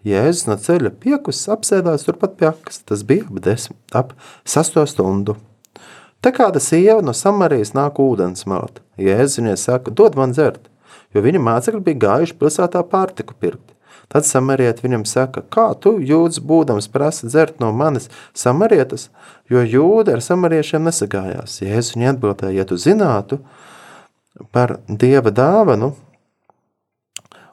Jēzus 0.03 0.49
no 0.49 0.57
ceļa 0.59 0.91
piekus 0.99 1.45
apsēdās 1.53 2.03
turpat 2.07 2.35
pie 2.39 2.49
akas. 2.49 2.81
Tas 2.83 3.05
bija 3.07 3.27
ap, 3.29 3.39
desmit, 3.45 3.79
ap 3.95 4.15
sasto 4.43 4.83
stundu. 4.89 5.37
Te 6.23 6.31
kāda 6.35 6.59
sieva 6.63 7.01
no 7.03 7.13
Samarijas 7.15 7.73
nāk 7.75 7.99
ūdens 8.03 8.47
malt. 8.47 8.81
Jēzus 8.99 9.39
viņai 9.39 9.55
saka, 9.59 9.91
dod 9.91 10.17
man 10.19 10.35
dzert, 10.35 10.67
jo 11.15 11.23
viņa 11.23 11.41
mācekļi 11.43 11.85
bija 11.87 12.01
gājuši 12.03 12.37
pilsētā 12.39 12.83
pārtiku 12.91 13.35
pirkt. 13.39 13.73
Tad 14.11 14.27
samarieti 14.27 14.83
viņam 14.85 15.07
saka, 15.09 15.41
kā 15.41 15.71
tu 15.81 15.95
jūdz 16.03 16.37
būdams 16.45 16.89
prasa 16.93 17.25
dzert 17.25 17.57
no 17.63 17.71
manis 17.73 18.09
samarietas, 18.37 19.07
jo 19.49 19.63
jūda 19.63 20.17
ar 20.17 20.21
samariešiem 20.21 20.83
nesagājās. 20.85 21.61
Jēzus 21.63 21.95
viņai 21.95 22.11
atbildēja, 22.11 22.57
ja 22.59 22.67
tu 22.69 22.77
zinātu 22.77 23.39
par 24.53 24.77
Dieva 24.87 25.31
dāvanu, 25.33 25.93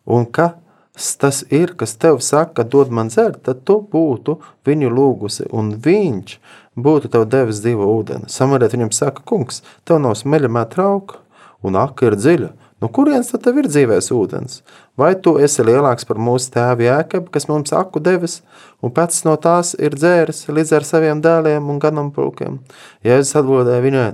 un 0.07 0.27
kas 0.27 1.15
tas 1.21 1.43
ir, 1.51 1.75
kas 1.79 1.97
tev 1.97 2.21
saka, 2.25 2.65
dod 2.65 2.93
man 2.93 3.09
dzert, 3.09 3.43
tad 3.47 3.65
tu 3.65 3.81
būtu 3.93 4.39
viņu 4.67 4.91
lūgusi, 4.93 5.49
un 5.53 5.75
viņš 5.81 6.37
būtu 6.77 7.11
tev 7.13 7.27
devis 7.31 7.63
divu 7.65 7.89
ūdeni. 7.99 8.29
Samariet 8.29 8.75
viņam 8.77 8.93
saka, 8.95 9.25
kungs, 9.27 9.63
tev 9.85 10.01
nav 10.05 10.17
smeļamā 10.21 10.67
trauka, 10.73 11.23
un 11.63 11.79
aka 11.81 12.11
ir 12.11 12.19
dziļa. 12.19 12.51
No 12.81 12.89
kurienes 12.89 13.29
tad 13.29 13.43
tev 13.45 13.59
ir 13.61 13.69
dzīvēs 13.69 14.09
ūdens? 14.17 14.63
Vai 14.97 15.13
tu 15.21 15.35
esi 15.43 15.65
lielāks 15.67 16.07
par 16.09 16.17
mūsu 16.21 16.49
tēvu 16.55 16.87
Jēkabu, 16.87 17.29
kas 17.33 17.45
mums 17.51 17.75
aku 17.77 18.01
devis, 18.01 18.39
un 18.81 18.93
pats 18.97 19.21
no 19.27 19.35
tās 19.37 19.75
ir 19.77 19.97
dzēris 19.99 20.47
līdz 20.49 20.73
ar 20.79 20.87
saviem 20.89 21.21
dēliem 21.21 21.69
un 21.69 21.81
ganāmpulkiem? 21.83 22.57
Jēzus 23.05 23.37
atbildēja 23.43 23.85
viņai, 23.85 24.09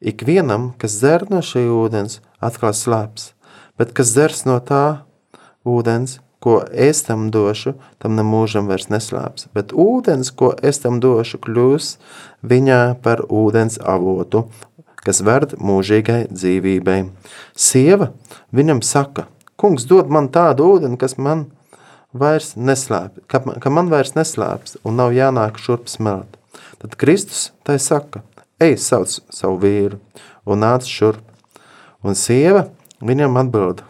ikvienam, 0.00 0.70
kas 0.80 0.96
dzer 0.96 1.26
no 1.28 1.42
šī 1.44 1.66
ūdens, 1.68 2.22
atkal 2.40 2.72
slēps, 2.72 3.34
bet 3.76 3.92
kas 3.96 4.14
dzers 4.16 4.46
no 4.48 4.56
tā, 4.64 5.02
ūdens, 5.70 6.18
ko 6.40 6.62
es 6.72 7.02
tam 7.04 7.28
došu, 7.30 7.74
tam 8.00 8.16
nemūžam 8.16 8.68
vairs 8.70 8.88
neslāps, 8.92 9.46
bet 9.54 9.74
ūdens, 9.76 10.32
ko 10.32 10.54
es 10.64 10.80
tam 10.80 10.98
došu, 11.04 11.40
kļūs 11.44 11.92
viņā 12.42 12.82
par 13.04 13.26
ūdens 13.28 13.76
avotu, 13.84 14.46
kas 15.04 15.20
verd 15.24 15.56
mūžīgai 15.60 16.26
dzīvībai. 16.32 17.02
Sieva 17.56 18.10
viņam 18.56 18.80
saka, 18.84 19.26
kungs 19.60 19.84
dod 19.88 20.08
man 20.12 20.30
tādu 20.32 20.72
ūdeni, 20.74 20.98
kas 21.00 21.18
man 21.20 21.46
vairs 22.16 22.54
neslāp, 22.56 23.20
ka, 23.28 23.42
ka 23.44 23.72
man 23.72 23.92
vairs 23.92 24.16
neslāps 24.16 24.78
un 24.84 24.96
nav 25.00 25.14
jānāk 25.16 25.60
šurp 25.60 25.88
smelt. 25.92 26.38
Tad 26.80 26.96
Kristus 27.00 27.50
tai 27.64 27.76
saka, 27.78 28.24
ej 28.60 28.78
sauc 28.80 29.20
savu 29.28 29.60
vīru 29.60 30.00
un 30.48 30.64
nāc 30.64 30.88
šurp. 30.88 31.20
Un 32.00 32.16
sieva 32.16 32.70
viņam 33.04 33.36
atbild, 33.36 33.82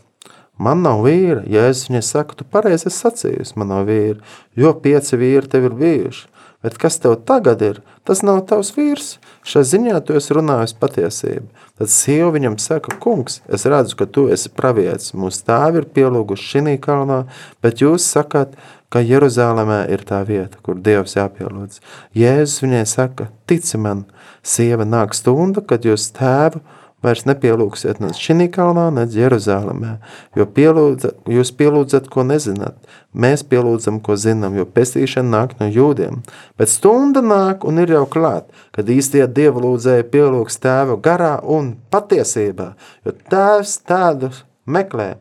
Man 0.60 0.82
nav 0.84 1.06
vīra, 1.06 1.40
ja 1.48 1.64
es 1.70 1.86
viņai 1.88 2.02
saku, 2.04 2.36
tu 2.36 2.44
pareizi 2.44 2.90
esi 2.90 2.98
sacījusi, 2.98 3.56
man 3.60 3.72
nav 3.72 3.86
vīra, 3.88 4.18
jo 4.60 4.74
pieci 4.84 5.16
vīri 5.16 5.48
tev 5.48 5.70
ir 5.70 5.76
bijuši. 5.78 6.26
Bet 6.60 6.74
kas 6.76 6.98
tev 7.00 7.14
tagad 7.24 7.62
ir? 7.64 7.78
Tas 8.04 8.20
nav 8.20 8.42
tavs 8.50 8.74
vīrs. 8.76 9.14
Šai 9.48 9.62
ziņā 9.64 10.02
tu 10.04 10.12
esi 10.18 10.34
runājis 10.36 10.74
patiesību. 10.76 11.46
Tad 11.80 11.88
sieva 11.88 12.28
viņam 12.34 12.58
saka, 12.60 12.92
kungs, 13.00 13.38
es 13.48 13.64
redzu, 13.64 13.96
ka 13.96 14.04
tu 14.04 14.26
esi 14.28 14.52
pravietis. 14.52 15.14
Mūsu 15.16 15.40
tēvi 15.48 15.80
ir 15.80 15.88
pielūguši 15.96 16.50
šī 16.50 16.74
kalnā, 16.84 17.22
bet 17.64 17.80
jūs 17.80 18.04
sakāt, 18.12 18.52
ka 18.92 19.00
Jeruzālēmē 19.00 19.86
ir 19.94 20.04
tā 20.04 20.20
vieta, 20.28 20.60
kur 20.60 20.76
Dievs 20.76 21.16
jāpielūdz. 21.16 21.80
Jēzus 22.20 22.60
viņai 22.66 22.84
saka, 22.90 23.30
tici 23.48 23.80
man, 23.80 24.04
sieva 24.44 24.84
nāk 24.84 25.16
stunda, 25.16 25.64
kad 25.64 25.88
jūs 25.88 26.10
tēvu 26.18 26.60
vairs 27.04 27.24
nepielūgsiet 27.28 28.00
ne 28.02 28.10
šī 28.16 28.46
kalnā, 28.52 28.88
ne 28.94 29.06
Jeruzālēmē, 29.10 29.92
jo 30.36 30.46
pielūdza, 30.56 31.12
jūs 31.30 31.52
pielūdzat, 31.56 32.08
ko 32.12 32.24
nezināt. 32.28 32.76
Mēs 33.12 33.42
pielūdzam, 33.50 34.00
ko 34.04 34.16
zinām, 34.20 34.56
jo 34.58 34.66
pestīšana 34.68 35.32
nāk 35.32 35.56
no 35.60 35.68
jūdiem. 35.70 36.20
Bet 36.60 36.72
stunda 36.72 37.22
nāk 37.24 37.64
un 37.66 37.80
ir 37.82 37.94
jau 37.96 38.04
klāt, 38.10 38.50
kad 38.76 38.90
īstie 38.92 39.24
dievu 39.26 39.64
lūdzēji 39.64 40.08
pielūgs 40.12 40.60
tēvu 40.62 41.00
garā 41.02 41.38
un 41.42 41.74
patiesībā, 41.92 42.72
jo 43.06 43.16
tēvs 43.32 43.78
tādu 43.88 44.32
meklē, 44.66 45.14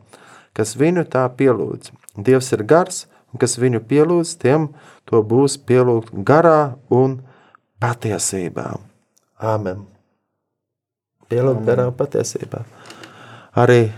kas 0.53 0.75
viņu 0.79 1.07
tā 1.09 1.25
pielūdz. 1.39 1.93
Dievs 2.19 2.51
ir 2.55 2.65
gars, 2.67 3.05
un 3.31 3.41
kas 3.41 3.57
viņu 3.61 3.81
pielūdz, 3.87 4.35
tiem 4.41 4.71
to 5.09 5.23
būs 5.25 5.57
pielūgt 5.65 6.11
garā 6.27 6.75
un 6.93 7.21
patiesībā. 7.81 8.75
Āmen 9.39 9.87
pielūgt 11.29 11.65
garām 11.67 11.93
patiesībā. 11.97 12.63
Arī, 13.59 13.89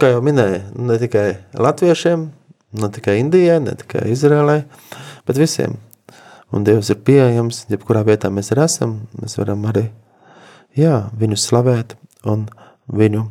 kā 0.00 0.12
jau 0.14 0.22
minēju, 0.24 0.62
ne 0.84 0.98
tikai 1.00 1.26
latviešiem, 1.56 2.28
ne 2.80 2.90
tikai 2.94 3.18
Indijai, 3.22 3.60
ne 3.64 3.74
tikai 3.78 4.06
Izrēlai, 4.12 4.62
bet 5.28 5.40
visiem. 5.40 5.76
Un 6.54 6.64
Dievs 6.66 6.90
ir 6.92 7.00
pieejams, 7.02 7.64
jebkurā 7.72 8.04
vietā 8.06 8.30
mēs 8.30 8.52
arī 8.54 8.64
esam, 8.68 8.98
mēs 9.18 9.38
varam 9.40 9.64
arī 9.70 9.88
jā, 10.78 11.08
viņu 11.18 11.38
slavēt 11.40 11.96
un 12.30 12.46
viņu 12.86 13.24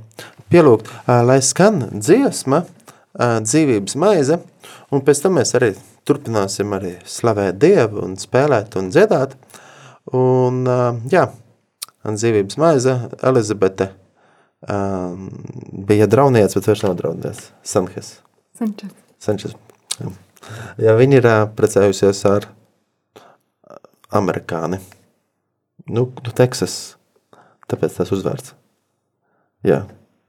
pielūgt. 0.52 0.89
Lai 1.08 1.39
skan 1.46 1.86
dziesma, 1.94 2.63
dzīvības 3.18 3.98
maize, 4.02 4.39
un 4.92 5.04
pēc 5.06 5.24
tam 5.24 5.38
mēs 5.39 5.54
arī 5.60 5.74
turpināsim 6.08 6.74
arī 6.76 6.98
slavēt 7.08 7.60
Dievu 7.62 8.04
un 8.04 8.18
spēlēt 8.20 8.76
un 8.80 8.89
dziedāt. 8.92 9.38
Un, 10.20 10.63
jā, 11.12 11.30
dzīvības 12.12 12.58
maize, 12.60 12.96
Elizabete 13.24 13.89
um, 14.68 15.30
bija 15.88 16.08
drauniece, 16.08 16.60
bet 16.60 16.68
vairs 16.68 16.84
nav 16.84 16.98
drauniece. 17.00 17.52
Sanches. 17.63 18.18
Sanches. 18.60 18.92
Sanches. 19.24 19.56
Ja 20.82 20.98
viņa 21.00 21.20
ir 21.20 21.30
uh, 21.30 21.39
precējusies 21.56 22.24
ar 22.28 22.50
amerikāni. 24.13 24.82
Nu, 25.88 26.10
nu 26.12 26.36
Teksas. 26.36 26.98
Tāpēc 27.72 27.96
tas 27.98 28.12
uzvārds. 28.13 28.54
Jā. 29.63 29.86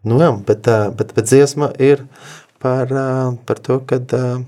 Nu 0.07 0.21
jā, 0.21 0.31
bet, 0.47 0.69
uh, 0.71 0.91
bet, 0.95 1.15
bet 1.17 1.31
dziesma 1.31 1.73
ir 1.83 2.05
par, 2.63 2.91
uh, 2.93 3.35
par 3.49 3.61
to, 3.65 3.81
kad 3.89 4.15
uh, 4.17 4.45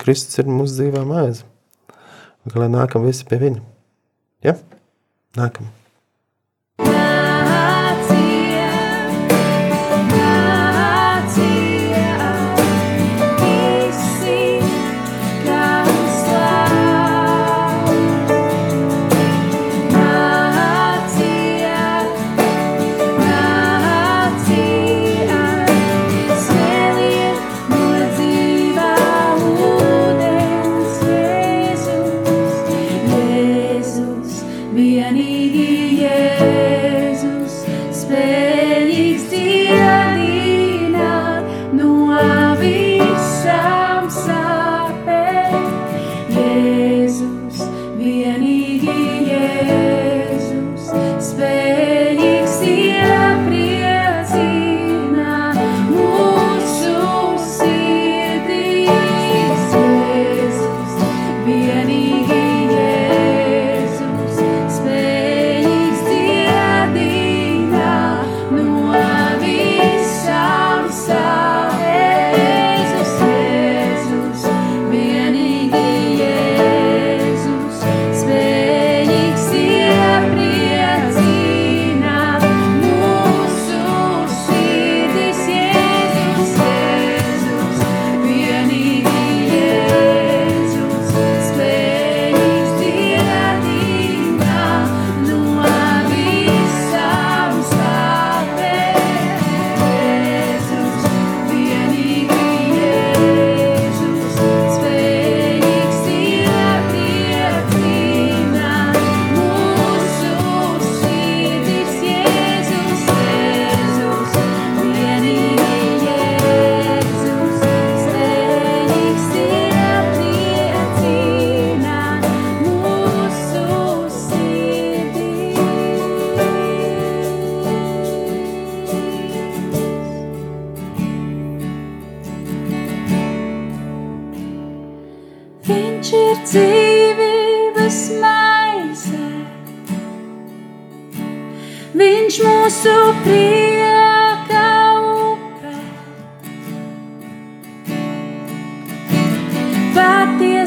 Kristus 0.00 0.40
ir 0.40 0.50
mūsu 0.50 0.78
dzīvā 0.78 1.04
maize. 1.06 1.44
Un, 2.44 2.52
ka 2.52 2.62
lai 2.62 2.70
nākam 2.72 3.04
visi 3.06 3.26
pie 3.28 3.40
viņa. 3.42 3.64
Ja? 4.46 4.56
Nākam. 5.36 5.68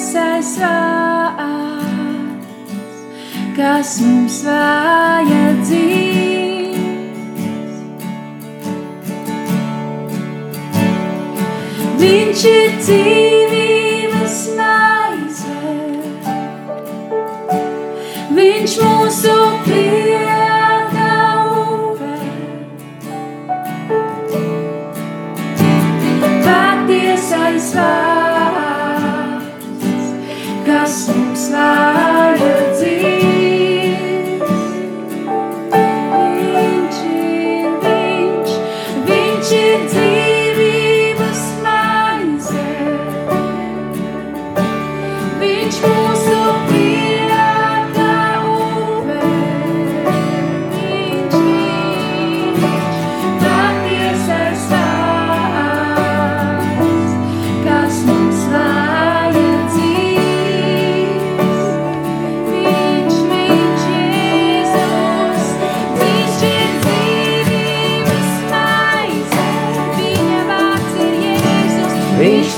Patiesais 0.01 0.57
vārds, 0.57 1.85
kas 3.53 3.91
mums 4.01 4.37
vajadzīgs. 4.47 5.75
Viņš 12.01 12.45
ir 12.49 12.73
dzīvības 12.81 14.37
maize, 14.57 15.61
Viņš 18.39 18.71
mūsu 18.81 19.35
prieka 19.67 21.11
upe. 21.61 22.15
Patiesais 26.49 27.69
vārds, 27.77 28.10
mums 31.51 32.10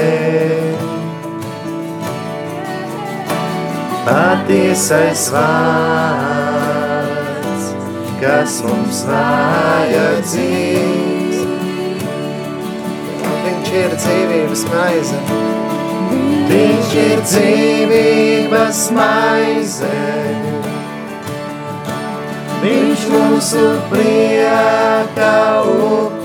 Patiesais 4.05 5.23
vārds, 5.35 6.43
kas 8.21 8.53
mums 8.67 8.99
vajadzīgs. 9.09 10.41
Viņš 13.45 13.69
ir 13.83 13.93
dzīvības 14.03 14.63
maize. 14.75 15.19
Viņš 16.51 16.89
ir 17.07 17.19
dzīvības 17.33 18.81
maize. 18.97 19.99
Viņš 22.61 23.01
mūsu 23.15 23.65
prieka 23.93 25.35
upē. 25.65 26.20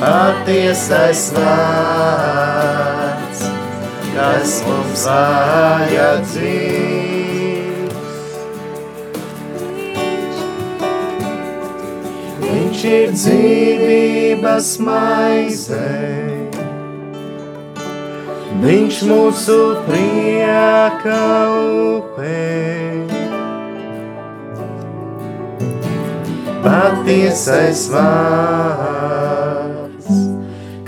Patiesais 0.00 1.22
vārds, 1.36 3.40
kas 4.14 4.54
mums 4.64 5.02
vajadzīgs. 5.10 6.80
Viņš 12.40 12.84
ir 12.90 13.08
dzīvības 13.14 14.68
maize. 14.86 15.86
Viņš 18.60 18.96
mūsu 19.08 19.56
prieka 19.86 21.20
upē. 21.94 22.89
Patiesais 26.60 27.88
vārds, 27.88 29.16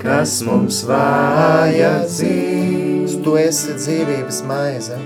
kas 0.03 0.43
mums 0.45 0.83
vajadzīgs. 0.85 2.33
Tu 3.25 3.33
esi 3.41 3.73
dzīvības 3.79 4.39
maize. 4.49 4.97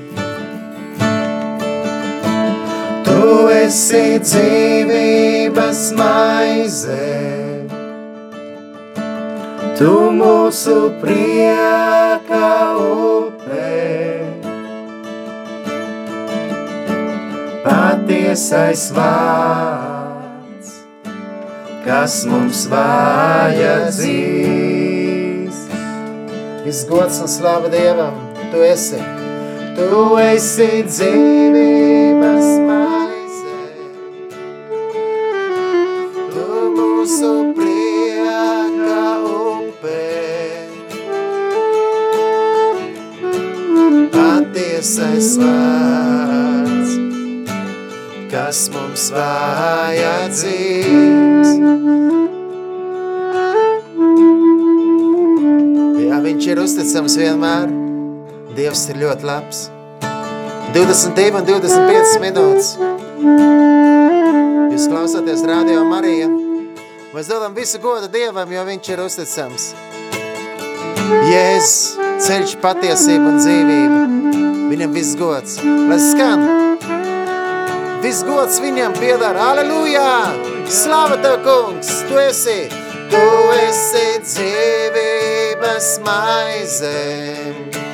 Tu 3.07 3.29
esi 3.55 4.18
dzīvības 4.24 5.83
maize. 6.00 7.07
Tu 9.79 9.92
mūsu 10.18 10.76
prieka 11.02 12.50
upē. 12.81 13.76
Patiesais 17.66 18.85
vārds, 18.96 19.96
kas 21.87 22.25
mums 22.27 22.66
vajadzīgs. 22.72 23.99
Viss 26.66 26.87
gods 26.90 27.20
un 27.22 27.29
slava 27.31 27.68
Dievam. 27.70 28.16
Tu 28.51 28.59
esi. 28.72 29.01
Tu 29.77 30.01
esi 30.27 30.70
dzīvības 30.88 31.96
ļoti 59.16 59.24
labs. 59.24 59.70
22 60.74 61.38
un 61.38 61.46
25 61.46 62.18
minūtes. 62.20 62.76
Jūs 64.72 64.88
klausāties 64.90 65.44
Radio 65.46 65.85
Marija. 65.88 66.29
Mēs 67.14 67.31
dodam 67.31 67.55
visu 67.57 67.81
godu 67.81 68.11
Dievam, 68.12 68.50
jo 68.52 68.64
viņš 68.66 68.90
ir 68.92 69.00
uzticams. 69.00 69.70
Jēzus, 71.31 71.96
ceļš, 72.26 72.57
patiesība 72.61 73.31
un 73.31 73.38
dzīvība. 73.40 74.02
Viņam 74.72 74.92
viss 74.92 75.16
gods. 75.16 75.57
Lai 75.62 76.00
skan! 76.02 76.44
Viss 78.02 78.26
gods 78.26 78.61
viņam 78.61 78.98
piedara. 78.98 79.52
Aleluja! 79.55 80.35
Slava 80.68 81.16
Tev, 81.22 81.40
kungs! 81.46 82.02
Tu 82.11 82.20
esi! 82.26 82.59
Tu 83.07 83.24
esi 83.62 84.07
dzīvības 84.26 85.92
maize. 86.05 87.86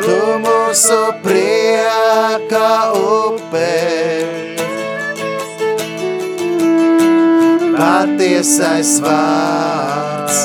Tu 0.00 0.18
mūsu 0.44 0.98
prieka 1.24 2.70
upē. 2.96 3.76
Patiesais 7.76 8.92
vārds, 9.04 10.38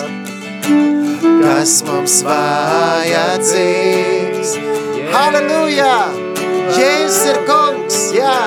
kas 1.41 1.73
mums 1.87 2.15
vajadzīgs. 2.27 3.45
Halleluja! 5.15 5.97
Jēzus 6.75 7.21
ir 7.31 7.37
kungs, 7.47 7.99
jā! 8.15 8.39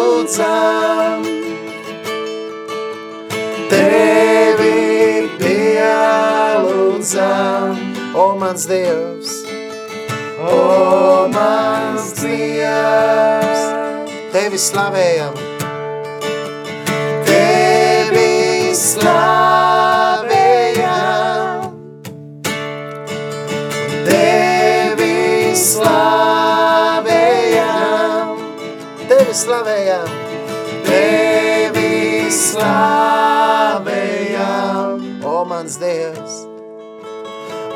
Tevi 3.75 4.73
pielūdzam! 5.43 6.81
O 8.17 8.27
mans 8.41 8.65
Dievs! 8.73 9.45
O 10.41 11.29
mans 11.37 12.17
Dievs! 12.23 13.63
Tevi 14.33 14.57
slavējam! 14.57 15.50
Mans 35.71 35.77
Dievs! 35.77 36.47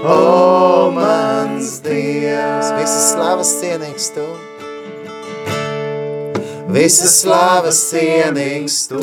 O 0.05 0.91
mans 0.91 1.81
Dievs! 1.81 2.73
Visas 2.79 3.13
slavas 3.13 3.51
cienīgs 3.61 4.11
Tu! 4.15 4.25
Visas 6.75 7.21
slavas 7.23 7.79
cienīgs 7.93 8.89
Tu! 8.89 9.01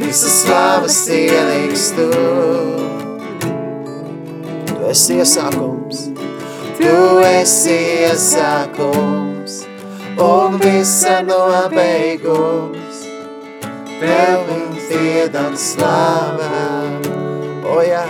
Visas 0.00 0.38
slavas 0.42 0.96
cienīgs 1.06 1.90
Tu! 1.96 2.08
Tu 4.72 4.88
esi 4.92 5.18
iesākums! 5.20 6.06
Tu 6.78 6.94
esi 7.34 7.76
iesākums! 8.06 9.60
Un 10.22 10.56
visa 10.62 11.20
nobeigums! 11.26 12.81
Tev 14.02 14.40
mums 14.48 14.88
iedam 14.98 15.54
slavā! 15.54 16.48
O 17.70 17.76
jā! 17.86 18.02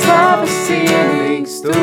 Slavas 0.00 0.56
cienīgs 0.66 1.60
tu, 1.62 1.76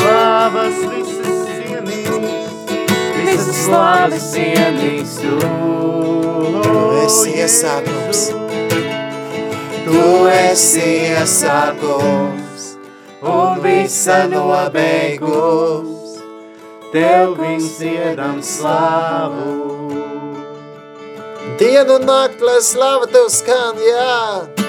slavas 0.00 0.80
visas 0.90 1.38
cienīgs, 1.60 2.74
visas 3.20 3.62
slavas 3.62 4.26
cienīgs 4.32 5.16
tu. 5.22 5.38
Tu 6.58 6.82
esi 7.04 7.38
iesākums! 7.44 8.26
Tu 9.86 10.08
esi 10.34 10.90
iesākums! 11.14 12.44
un 13.24 13.60
visa 13.62 14.24
nobeigums, 14.28 16.18
tev 16.92 17.36
viņš 17.40 17.80
iedam 17.88 18.40
slavu. 18.44 19.93
Dienu 21.58 21.96
un 22.00 22.06
nakti, 22.06 22.44
lai 22.46 22.60
slava 22.60 23.06
Tev 23.06 23.30
skan, 23.30 23.78
jā! 23.78 24.64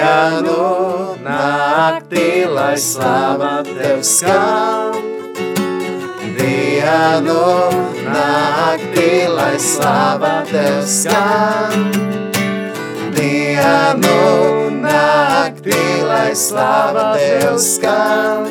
Dienu 0.00 1.16
naktī, 1.20 2.46
lai 2.48 2.76
slava 2.76 3.62
tev 3.66 4.00
skan. 4.00 4.96
Dienu 6.38 7.44
naktī, 8.06 9.28
lai 9.28 9.58
slava 9.58 10.34
tev 10.50 10.84
skan. 10.88 11.92
Dienu 13.16 14.18
naktī, 14.80 15.84
lai 16.08 16.32
slava 16.34 17.06
tev 17.20 17.56
skan. 17.58 18.50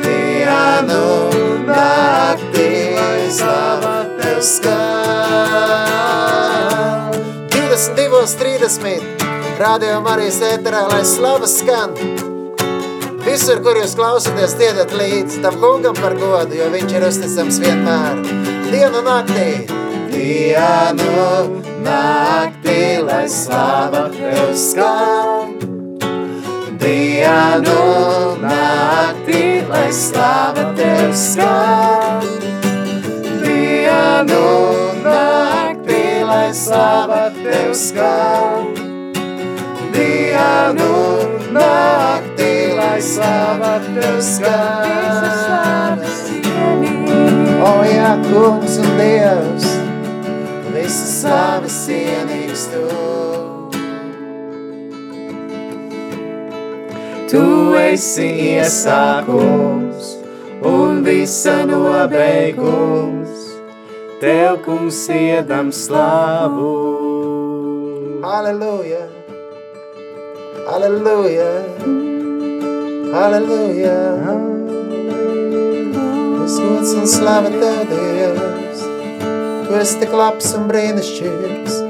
Dienu 0.00 1.06
naktī, 1.68 2.68
lai 2.96 3.24
slava 3.30 3.96
tev 4.20 4.40
skan. 4.40 4.95
22.30. 7.50 9.58
Radio 9.58 10.00
Marijas 10.04 10.38
ēterā, 10.44 10.82
lai 10.90 11.02
slava 11.08 11.48
skan. 11.48 11.94
Visur, 13.26 13.58
kur 13.64 13.78
jūs 13.80 13.96
klausaties, 13.98 14.54
tiedat 14.60 14.92
līdzi 14.94 15.40
tam 15.42 15.56
kungam 15.62 15.96
par 15.98 16.14
godu, 16.20 16.54
jo 16.60 16.68
viņš 16.70 16.90
ir 16.94 17.06
uzticams 17.08 17.58
vienmēr. 17.64 18.20
Dienu 18.70 19.00
naktī. 19.06 19.48
Dienu 20.12 21.26
naktī, 21.82 22.80
lai 23.02 23.26
slava 23.32 24.06
tev 24.14 24.54
skan. 24.54 25.56
Dienu 26.80 27.80
naktī, 28.44 29.44
lai 29.66 29.88
slava 29.90 30.70
tev 30.78 31.10
skan. 31.18 32.22
Dienu 33.42 34.42
naktī, 34.42 34.85
lai 36.46 36.54
slava 36.54 37.30
tev 37.42 37.72
skan. 37.74 38.74
Dienu 39.92 40.94
naktī, 41.54 42.74
lai 42.76 43.00
slava 43.00 43.78
tev 43.94 44.18
skan. 44.22 46.02
O 47.66 47.72
jā, 47.88 48.12
kungs 48.28 48.76
un 48.82 48.92
Dievs, 49.00 49.66
visas 50.74 51.14
slavas 51.22 51.80
cienīgs 51.86 52.68
tu. 52.74 52.84
Tu 57.26 57.46
esi 57.80 58.28
iesākums 58.52 60.14
un 60.62 61.02
visa 61.02 61.58
nobeigums. 61.66 63.45
Tev, 64.20 64.62
kungs, 64.64 65.08
iedam 65.12 65.68
slavu. 65.72 66.72
Halleluja, 68.22 69.02
halleluja, 70.68 71.50
halleluja. 73.12 73.98
Viss 76.40 76.56
gods 76.64 76.94
un 76.94 77.06
slava 77.06 77.52
Tev, 77.60 77.84
Dievs, 77.92 78.80
Tu 79.68 79.78
esi 79.82 80.00
tik 80.00 80.16
labs 80.16 80.48
un 80.56 80.64
brīnišķīgs. 80.72 81.80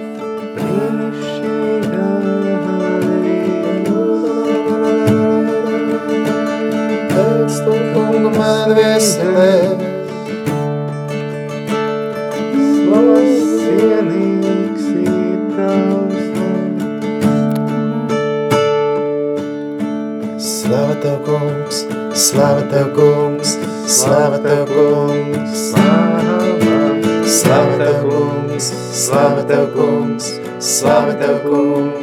Pēc 7.14 7.64
tu 7.64 7.82
kungu 7.94 8.34
man 8.34 8.74
vieselē, 8.82 9.85
slava 22.36 22.62
Tev, 22.68 22.92
kungs, 22.92 23.50
slava 23.86 24.38
Tev, 24.38 24.66
kungs. 24.68 25.72
Slava 27.24 27.76
Tev, 27.78 28.02
kungs, 28.04 28.66
slava 28.92 29.42
Tev, 29.48 29.72
kungs, 29.74 30.24
slava 30.58 31.14
Tev, 31.14 31.40
kungs. 31.44 31.96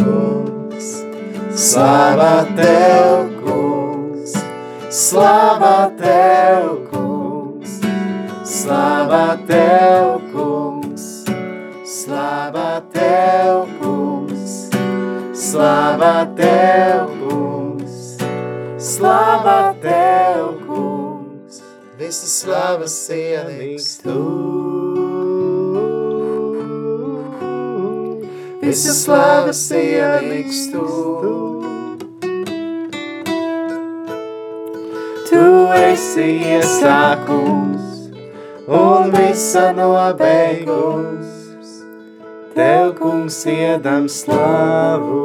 kungs, 0.00 0.88
slava 1.30 2.46
tev, 2.56 3.40
kungs, 3.40 4.32
slava 4.90 5.90
tev, 5.98 6.88
kungs, 6.90 7.80
slava 8.44 9.38
tev, 9.46 10.20
kungs, 10.32 11.04
slava 11.84 12.82
tev, 12.92 13.68
kungs, 13.68 13.79
slava 15.50 16.26
tev, 16.36 17.08
kungs, 17.18 18.18
slava 18.78 19.74
tev, 19.82 20.60
kungs, 20.66 21.56
visas 21.98 22.34
slavas 22.42 22.94
ienīks 23.10 23.88
tu. 24.04 24.14
Visas 28.62 29.02
slavas 29.02 29.64
ienīks 29.74 30.62
tu. 30.70 30.86
Tu 35.32 35.44
esi 35.80 36.30
iesākums 36.54 37.90
un 38.78 39.10
visa 39.18 39.66
nobeigums. 39.74 41.39
Tev, 42.54 42.96
kungs, 42.98 43.36
iedam 43.46 44.08
slavu, 44.10 45.20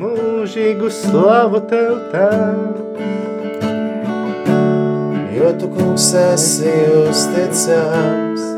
mūžīgu 0.00 0.88
slavu 0.90 1.60
tev 1.70 1.92
tev. 2.10 2.56
Jo 5.36 5.52
tu, 5.60 5.70
kungs, 5.70 6.08
esi 6.18 6.74
uzticams, 7.04 8.48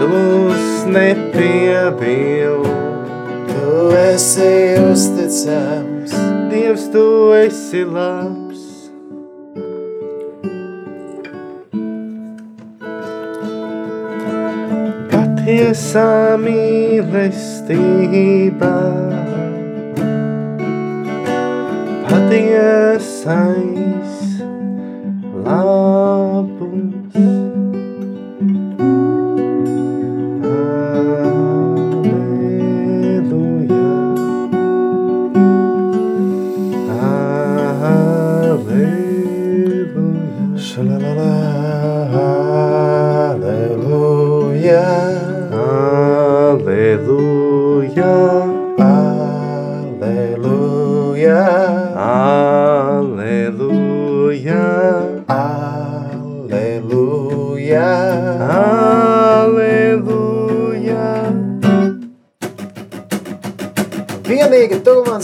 Tu 0.00 0.08
mūs 0.08 0.86
nepiebil, 0.88 2.64
tu 3.50 3.90
esi 4.00 4.54
uzticams, 4.80 6.16
Dievs, 6.48 6.88
tu 6.94 7.04
esi 7.36 7.84
labs. 7.84 8.49
Patiesā 15.60 16.40
mīlestība, 16.40 17.20
patiesais 22.08 23.28
labums. 25.44 25.89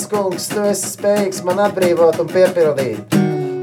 Mans 0.06 0.10
kungs, 0.12 0.48
tu 0.48 0.60
esi 0.62 0.90
spējīgs 0.94 1.42
man 1.44 1.58
atbrīvot 1.66 2.20
un 2.20 2.28
piepildīt. 2.30 3.14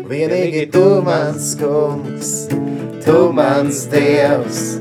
Vienīgi 0.10 0.72
tu, 0.72 1.02
mans 1.04 1.56
kungs, 1.56 2.50
tu 3.06 3.32
mans 3.32 3.88
dievs, 3.88 4.80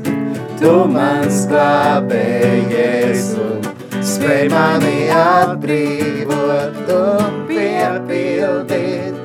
tu 0.59 0.87
mans 0.91 1.45
glābējies 1.47 3.35
un 3.39 3.61
spēj 4.03 4.49
mani 4.51 5.09
atbrīvot 5.15 6.91
un 6.97 7.39
piepildīt 7.47 9.15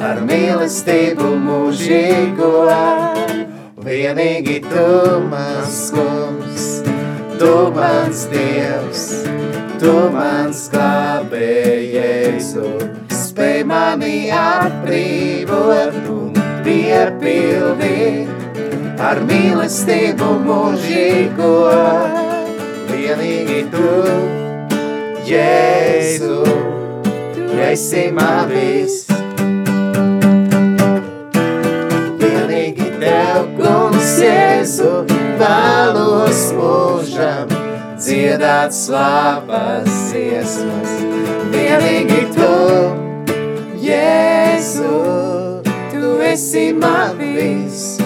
ar 0.00 0.22
mīlestību 0.22 1.34
mūžīgo. 1.48 2.54
Vienīgi 3.84 4.60
tu, 4.70 4.88
mans 5.28 5.90
kungs, 5.92 6.82
tu 7.38 7.54
mans 7.74 8.26
dievs, 8.30 9.23
tu 9.80 9.92
mans 10.14 10.58
glābējies 10.72 12.50
un 12.60 12.90
spēj 13.12 13.62
mani 13.68 14.30
atbrīvot 14.34 15.96
un 16.12 16.34
piepildīt 16.66 18.28
ar 19.04 19.20
mīlestību 19.28 20.28
mūžīgo. 20.44 21.54
Vienīgi 22.92 23.60
tu, 23.72 23.94
Jēzu, 25.28 26.38
esi 27.70 28.04
man 28.14 28.48
viss. 28.52 29.08
Vienīgi 32.22 32.88
tev, 33.02 33.50
kungs, 33.58 34.14
Jēzu, 34.22 34.94
vēlos 35.42 36.46
mūžam 36.60 37.53
dziedāt 38.04 38.74
slavas 38.76 40.12
iesmas. 40.12 40.90
Vienīgi 41.54 42.20
tu, 42.34 42.48
Jēzu, 43.84 44.90
tu 45.92 46.10
esi 46.28 46.66
man 46.76 47.16
viss. 47.20 47.96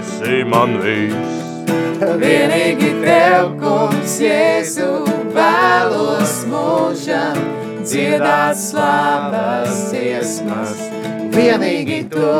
Esi 0.00 0.40
man 0.48 0.78
viss. 0.84 1.42
Vienīgi 2.20 2.90
tev, 3.02 3.52
kungs, 3.60 4.16
Jēzu, 4.24 4.88
vēlos 5.36 6.40
mūžam 6.48 7.38
dziedāt 7.84 8.56
slavas 8.60 9.92
iesmas. 10.00 10.74
Vienīgi 11.36 12.00
tu, 12.16 12.34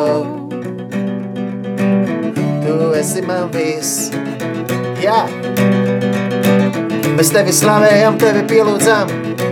tu 2.64 2.92
esi 2.96 3.28
man 3.28 3.50
viss. 3.52 4.12
Jā! 5.05 5.74
Mēs 7.14 7.28
tevi 7.30 7.52
slavējam, 7.54 8.16
tevi 8.18 8.40
pielūdzam, 8.50 9.10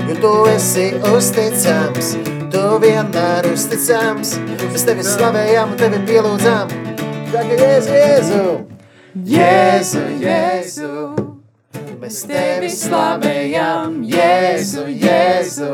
jo 0.08 0.14
tu 0.18 0.30
esi 0.50 0.88
uzticams. 1.12 2.08
Tu 2.50 2.62
vienmēr 2.82 3.46
uzticams. 3.52 4.32
Mēs 4.64 4.82
tevi 4.88 5.04
slavējam, 5.06 5.76
tevi 5.78 6.00
pielūdzam. 6.08 6.72
Saka, 7.30 7.58
Jēzu, 7.60 7.94
Jēzu! 7.94 8.40
Jēzu, 9.30 10.02
Jēzu! 10.24 10.90
Mēs 12.02 12.18
tevi 12.32 12.72
slavējam, 12.74 14.02
Jēzu, 14.10 14.88
Jēzu! 15.04 15.70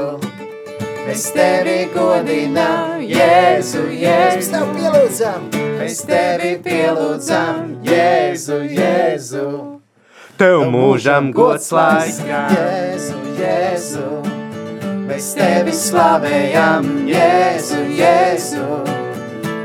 Mēs 1.09 1.25
tevi 1.33 1.79
godinām, 1.97 3.01
Jēzu, 3.09 3.89
Jēzu! 3.97 4.37
Mēs 4.37 4.53
tevi 4.53 4.77
pielūdzam! 4.77 5.51
Mēs 5.81 6.05
tevi 6.13 6.55
pielūdzam, 6.69 7.75
Jēzu, 7.89 8.63
Jēzu! 8.77 9.78
Tev 10.39 10.69
mūžam 10.71 11.33
gods 11.35 11.73
lai. 11.75 12.13
Jēzu, 12.23 13.17
Jēzu! 13.41 14.05
Mēs 15.09 15.33
tevi 15.35 15.73
slavējam, 15.75 16.87
Jēzu, 17.11 17.81
Jēzu! 17.99 18.67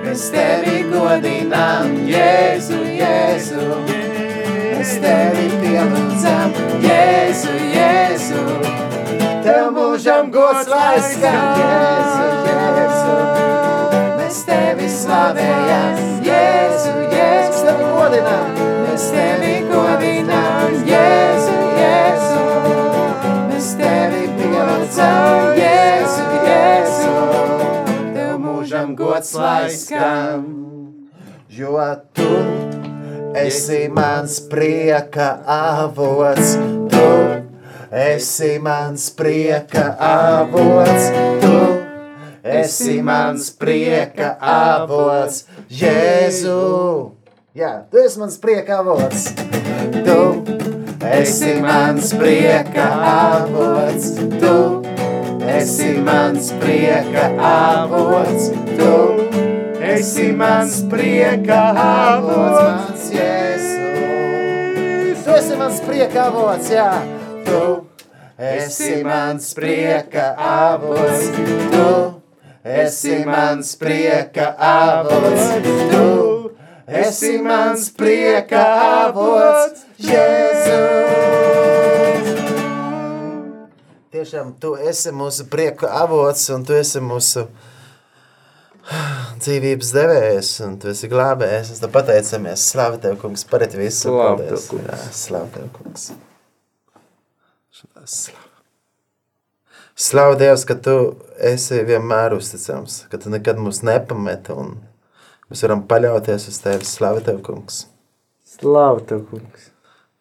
Mēs 0.01 0.23
tevi 0.33 0.79
godinām, 0.89 1.93
Jēzu, 2.09 2.79
Jēzu! 2.89 3.67
Mēs 3.85 4.95
tevi 5.03 5.45
pielūdzam, 5.61 6.57
Jēzu, 6.87 7.53
Jēzu! 7.75 8.41
Tev 9.45 9.69
mūžam 9.77 10.33
gods 10.33 10.73
lai 10.73 10.97
Jēzu, 10.97 12.25
Jēzu! 12.49 13.19
Mēs 14.17 14.41
tevi 14.49 14.89
slavējam, 14.97 16.03
Jēzu, 16.25 16.97
Jēzu! 17.13 17.13
Mēs 17.53 17.61
tevi 17.61 17.85
godinām, 17.93 18.55
mēs 18.87 19.03
tevi 19.13 19.53
godinām, 19.69 20.52
gods 29.23 29.35
lai 29.39 29.69
skan, 29.71 30.43
jo 31.47 31.79
tu 32.11 32.27
esi 33.39 33.87
mans 33.87 34.39
prieka 34.51 35.39
avots, 35.47 36.59
tu 36.91 37.07
esi 37.91 38.59
mans 38.59 39.09
prieka 39.15 39.95
avots, 39.95 41.07
tu 41.39 41.55
esi 42.43 42.99
mans 43.01 43.49
prieka 43.55 44.35
avots, 44.43 45.47
Jēzu. 45.71 47.15
Jā, 47.55 47.87
tu 47.87 48.03
esi 48.03 48.19
mans 48.19 48.35
prieka 48.43 48.83
avots, 48.83 49.31
tu 50.03 50.19
esi 50.99 51.61
mans 51.63 52.11
prieka 52.11 52.91
avots, 53.39 54.17
tu 54.35 54.57
esi 54.83 54.92
mans 56.03 56.51
prieka 56.59 57.25
avots, 57.39 58.49
tu 58.77 58.95
esi 59.79 60.31
mans 60.31 60.81
prieka 60.89 61.61
avots, 61.75 62.63
mans 62.63 63.03
Jēzu. 63.11 63.79
Tu 65.23 65.31
esi 65.31 65.55
mans 65.59 65.79
prieka 65.83 66.27
avots, 66.27 66.67
jā. 66.71 66.89
Tu 67.47 67.61
esi 68.39 69.03
mans 69.03 69.53
prieka 69.53 70.25
avots, 70.37 71.29
tu 71.71 71.87
esi 72.63 73.23
mans 73.25 73.75
prieka 73.75 74.55
avots, 74.57 75.45
tu 75.91 76.09
esi 76.87 77.37
mans 77.41 77.89
prieka 77.95 78.63
avots, 79.07 79.87
Jēzus. 79.99 81.42
Tiešām 84.13 84.51
tu 84.61 84.75
esi 84.77 85.09
mūsu 85.09 85.47
prieka 85.49 85.87
avots 86.03 86.43
un 86.53 86.61
tu 86.67 86.75
esi 86.77 86.99
mūsu 87.01 87.47
dzīvības 89.41 89.89
devējs 89.95 90.51
un 90.67 90.75
tu 90.77 90.91
esi 90.91 91.09
glābējs. 91.09 91.71
Mēs 91.73 91.81
tev 91.81 91.93
pateicamies. 91.95 92.65
Slavu 92.75 92.99
tev, 93.01 93.17
kungs, 93.23 93.41
par 93.49 93.65
it 93.65 93.73
visu. 93.73 94.11
Slavu 94.11 94.37
tev, 94.43 94.61
kungs. 94.69 94.85
Jā, 94.85 94.99
slavu 95.17 95.49
tev, 95.55 95.65
kungs. 95.79 96.05
Slavu. 97.73 98.37
Slavu 99.95 100.37
Dievs, 100.37 100.69
ka 100.69 100.77
tu 100.77 100.95
esi 101.49 101.81
vienmēr 101.85 102.37
uzticams, 102.37 103.03
ka 103.09 103.17
tu 103.17 103.33
nekad 103.33 103.57
mūs 103.61 103.81
nepameti 103.85 104.53
un 104.53 104.75
mēs 105.49 105.65
varam 105.65 105.85
paļauties 105.89 106.51
uz 106.53 106.61
tevi. 106.61 106.85
Slavu 106.85 107.25
tev, 107.25 107.41
kungs, 107.45 107.87
Slavu 108.59 109.01
tev, 109.09 109.25
kungs. 109.29 109.71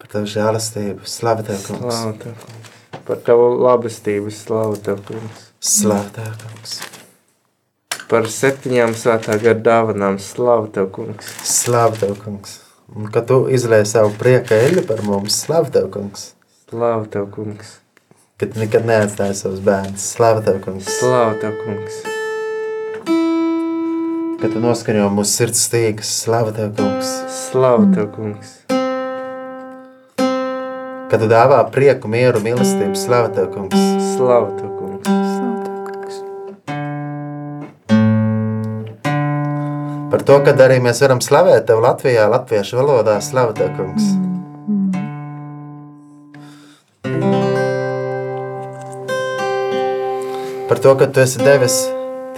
par 0.01 0.16
tavu 0.16 0.32
žēlastību. 0.32 1.05
Slavu 1.05 1.45
tev, 1.49 1.61
kungs. 1.68 1.88
Slavu 1.88 2.20
tev, 2.24 2.38
kungs. 2.40 2.72
Par 3.07 3.18
tavu 3.26 3.48
labestību, 3.59 4.30
slavu 4.30 4.76
tev, 4.78 5.00
kungs. 5.07 5.46
Tev, 6.14 6.34
kungs. 6.38 6.74
Par 8.11 8.28
septiņām 8.30 8.94
svētā 8.98 9.38
gara 9.42 9.59
dāvanām, 9.59 10.20
slavu 10.22 10.68
tev, 10.74 10.90
kungs. 10.94 11.32
Slavu 11.48 11.98
tev, 11.98 12.14
kungs. 12.22 12.61
Un 12.94 13.09
ka 13.11 13.24
tu 13.26 13.46
izlēji 13.50 13.88
savu 13.94 14.12
prieka 14.20 14.59
eļu 14.68 14.84
par 14.86 15.03
mums. 15.07 15.40
Slavu 15.46 15.72
tev, 15.74 15.88
kungs. 15.94 16.28
Slavu 16.68 17.09
tev, 17.11 17.26
kungs. 17.34 17.78
Ka 18.38 18.46
tu 18.46 18.62
nekad 18.62 18.86
neatstāji 18.86 19.38
savus 19.40 19.64
bērnus. 19.66 20.07
Slavu 20.14 20.44
tev, 20.46 20.61
kungs. 20.62 20.92
Slavu 21.00 21.40
tev, 21.42 21.57
kungs. 21.64 22.03
Ka 24.42 24.53
tu 24.53 24.62
noskaņo 24.62 25.11
mūsu 25.16 25.40
sirds 25.40 25.66
stīgas. 25.66 26.14
Slavu 26.22 26.55
tev, 26.55 26.70
kungs. 26.78 27.16
Slavu 27.48 27.90
tev, 27.96 28.12
kungs. 28.14 28.57
Ka 31.13 31.19
tu 31.21 31.27
dāvā 31.29 31.59
prieku, 31.69 32.09
mieru, 32.09 32.41
mīlestību. 32.41 32.97
Slavu 32.97 33.35
tev, 33.37 33.51
kungs. 33.53 33.77
Slavu 34.15 34.47
tev, 34.57 34.71
kungs. 34.79 35.05
Slavu 35.05 35.59
tev, 35.61 35.75
kungs. 35.85 36.15
Par 40.09 40.25
to, 40.25 40.39
ka 40.41 40.55
arī 40.65 40.79
mēs 40.81 41.05
varam 41.05 41.21
slavēt 41.21 41.69
tev 41.69 41.85
Latvijā, 41.85 42.25
latviešu 42.33 42.81
valodā. 42.81 43.21
Slavu 43.21 43.53
tev, 43.59 43.69
kungs. 43.77 44.07
Par 50.71 50.81
to, 50.81 50.97
ka 50.97 51.11
tu 51.13 51.21
esi 51.27 51.45
devis 51.45 51.77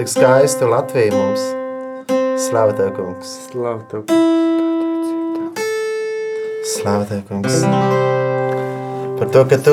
tik 0.00 0.10
skaistu 0.10 0.66
Latviju 0.72 1.14
mums. 1.14 1.46
Slavu 2.48 2.74
tev, 2.74 2.90
kungs. 2.98 3.38
Slavu 3.52 3.86
tev, 3.86 4.02
kungs. 4.10 5.62
Slavu 6.74 7.06
tev, 7.12 7.22
kungs. 7.30 8.13
Par 9.24 9.32
to, 9.32 9.42
ka 9.48 9.56
tu 9.56 9.72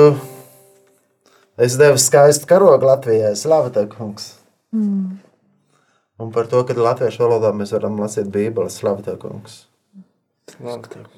esi 1.59 1.75
devis 1.75 2.05
skaistu 2.07 2.47
karogu 2.47 2.87
Latvijai. 2.87 3.33
Slavu 3.35 3.67
tev, 3.75 3.89
kungs. 3.91 4.29
Un 6.23 6.29
par 6.31 6.47
to, 6.47 6.61
ka 6.63 6.71
latviešu 6.77 7.19
valodā 7.19 7.49
mēs 7.51 7.73
varam 7.75 7.97
lasīt 7.99 8.29
Bībeli. 8.31 8.71
Slavu 8.71 9.03
tev, 9.03 9.17
kungs. 9.19 9.57
Slavu 10.53 10.87
tev. 10.93 11.09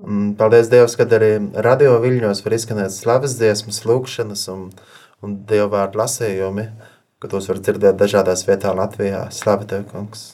Un 0.00 0.30
paldies 0.40 0.70
Dievam, 0.72 0.88
ka 0.96 1.04
arī 1.18 1.28
radio 1.68 1.98
viļņos 2.00 2.40
var 2.46 2.56
izskanēt 2.56 2.94
slavas 2.96 3.34
dziesmas, 3.36 3.82
lūkšanas 3.84 4.46
un, 4.54 4.62
un 5.20 5.34
Dieva 5.50 5.68
vārdu 5.74 6.00
lasījumi, 6.00 6.64
ka 7.20 7.28
tos 7.28 7.50
var 7.52 7.60
dzirdēt 7.60 8.00
dažādās 8.00 8.46
vietās 8.48 8.78
Latvijā. 8.80 9.26
Slavu 9.36 9.68
tev, 9.68 9.84
kungs! 9.92 10.30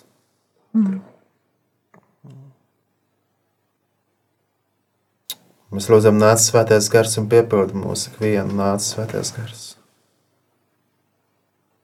Mēs 5.75 5.89
lūdzam, 5.91 6.21
nāc 6.23 6.39
svētais 6.39 6.87
gars 6.87 7.17
un 7.19 7.25
piepildi 7.27 7.75
mūsu 7.75 8.13
ikvienu, 8.13 8.55
nāc 8.55 8.85
svētais 8.85 9.33
gars. 9.35 9.63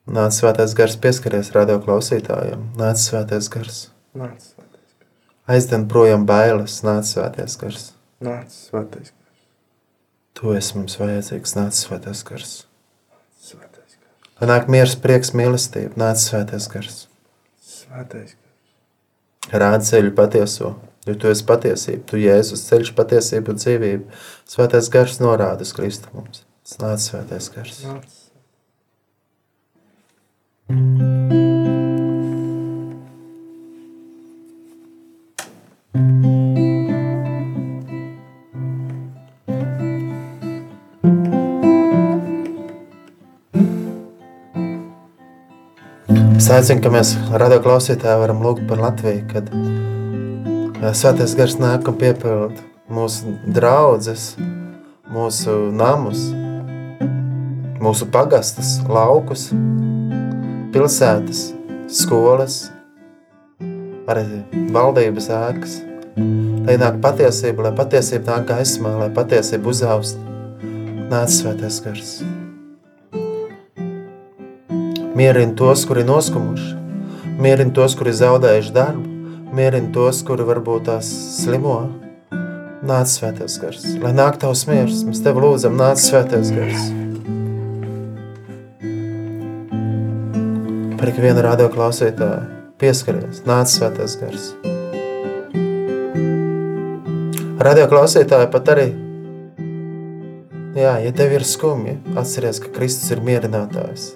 Nāc 0.06 0.36
svētais 0.36 0.76
gars 0.78 0.94
pieskaries 1.02 1.50
radio 1.56 1.80
klausītājiem, 1.82 2.68
nāc 2.78 3.00
svētais 3.02 3.48
gars. 3.50 3.80
Nāc, 4.14 4.36
svētais 4.44 4.92
gars. 4.94 5.08
Aizden 5.50 5.88
projām 5.90 6.22
bailes, 6.28 6.76
nāc 6.86 7.08
svētais 7.08 7.56
gars. 7.58 7.88
Nāc, 8.22 8.54
svētais 8.54 9.10
gars. 9.10 9.40
Tu 10.38 10.54
esi 10.54 10.78
mums 10.78 10.94
vajadzīgs, 11.00 11.56
nāc 11.58 11.74
svētais 11.80 12.22
gars. 12.30 12.52
Svētais 13.42 13.96
gars. 13.98 14.30
Lai 14.38 14.52
nāk 14.52 14.70
miers, 14.70 14.94
prieks, 15.02 15.34
mīlestība, 15.34 15.98
nāc 15.98 16.22
svētais 16.22 16.70
gars. 16.70 17.00
Svētais 17.58 18.36
gars. 18.36 19.50
Rāda 19.50 19.82
ceļu 19.82 20.14
patieso, 20.14 20.76
jo 21.10 21.18
tu 21.20 21.30
esi 21.32 21.46
patiesība, 21.48 22.06
tu 22.10 22.20
Jēzus 22.20 22.64
ceļš 22.68 22.94
patiesība 22.98 23.54
un 23.54 23.60
dzīvība. 23.60 24.22
Svētais 24.50 24.90
gars 24.92 25.20
norāda 25.22 25.66
uz 25.66 25.74
Kristu 25.76 26.14
mums. 26.14 26.44
Nāc 26.80 27.02
svētais 27.02 27.50
gars. 27.54 27.84
Nāc. 27.84 28.20
Es 46.40 46.46
aicinu, 46.48 46.80
ka 46.82 46.90
mēs 46.94 47.10
radio 47.36 47.58
klausītāji 47.62 48.22
varam 48.22 48.40
lūgt 48.46 48.64
par 48.70 48.80
Latviju, 48.80 49.26
kad 49.28 49.50
svētais 50.80 51.34
gars 51.36 51.58
nāk 51.60 51.84
un 51.90 51.96
piepilda 52.00 52.62
mūsu 52.88 53.34
draudzes, 53.52 54.32
mūsu 55.12 55.52
namus, 55.76 56.22
mūsu 57.84 58.08
pagastus, 58.08 58.78
laukus, 58.88 59.50
pilsētas, 60.72 61.50
skolas, 61.92 62.56
arī 64.08 64.24
valdības 64.72 65.28
ēkas. 65.36 65.76
Lai 66.64 66.78
nāk 66.80 66.96
patiesība, 67.04 67.68
lai 67.68 67.74
patiesība 67.76 68.38
nāk 68.38 68.48
gaismā, 68.54 68.96
lai 69.04 69.10
patiesība 69.14 69.70
uzaust. 69.70 70.18
Nāc 71.10 71.32
svētais 71.34 71.80
gars. 71.84 72.16
Mierina 75.12 75.52
tos, 75.58 75.84
kuri 75.84 76.06
noskumuši, 76.08 76.74
mierina 77.42 77.74
tos, 77.76 77.96
kuri 77.98 78.14
zaudējuši 78.16 78.76
darbu, 78.76 79.09
mierina 79.56 79.90
tos, 79.94 80.22
kuri 80.26 80.44
varbūt 80.48 80.86
tās 80.88 81.08
slimo. 81.40 81.76
Nāc 82.86 83.10
svētais 83.12 83.58
gars, 83.60 83.82
lai 84.00 84.14
nāk 84.16 84.38
tavs 84.40 84.62
miers, 84.68 85.02
mēs 85.04 85.20
tev 85.20 85.36
lūdzam, 85.42 85.74
nāc 85.76 86.00
svētais 86.00 86.52
gars. 86.56 86.86
Par 91.00 91.12
ikvienu 91.12 91.44
radio 91.44 91.68
klausītāju 91.72 92.46
pieskaries, 92.80 93.42
nāc 93.48 93.68
svētais 93.72 94.16
gars. 94.22 94.46
Radio 97.60 97.84
klausītāji 97.92 98.48
pat 98.54 98.72
arī, 98.72 98.86
jā, 100.80 100.96
ja 101.04 101.12
tev 101.12 101.36
ir 101.36 101.44
skumji, 101.44 101.98
atceries, 102.16 102.62
ka 102.64 102.72
Kristus 102.78 103.12
ir 103.12 103.20
mierinātājs 103.26 104.14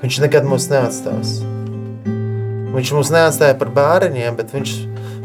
ka 0.00 0.08
viņš 0.08 0.16
nekad 0.24 0.46
mūs 0.48 0.70
neatstās. 0.72 1.32
Viņš 2.70 2.90
mūs 2.94 3.10
neatstāja 3.10 3.56
par 3.58 3.72
bērniem, 3.74 4.36
bet 4.38 4.52
viņš 4.54 4.72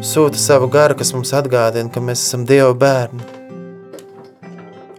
sūta 0.06 0.40
savu 0.42 0.66
garu, 0.72 0.98
kas 0.98 1.14
mums 1.14 1.34
atgādina, 1.38 1.92
ka 1.94 2.02
mēs 2.02 2.24
esam 2.26 2.46
Dieva 2.50 2.74
bērni. 2.74 3.22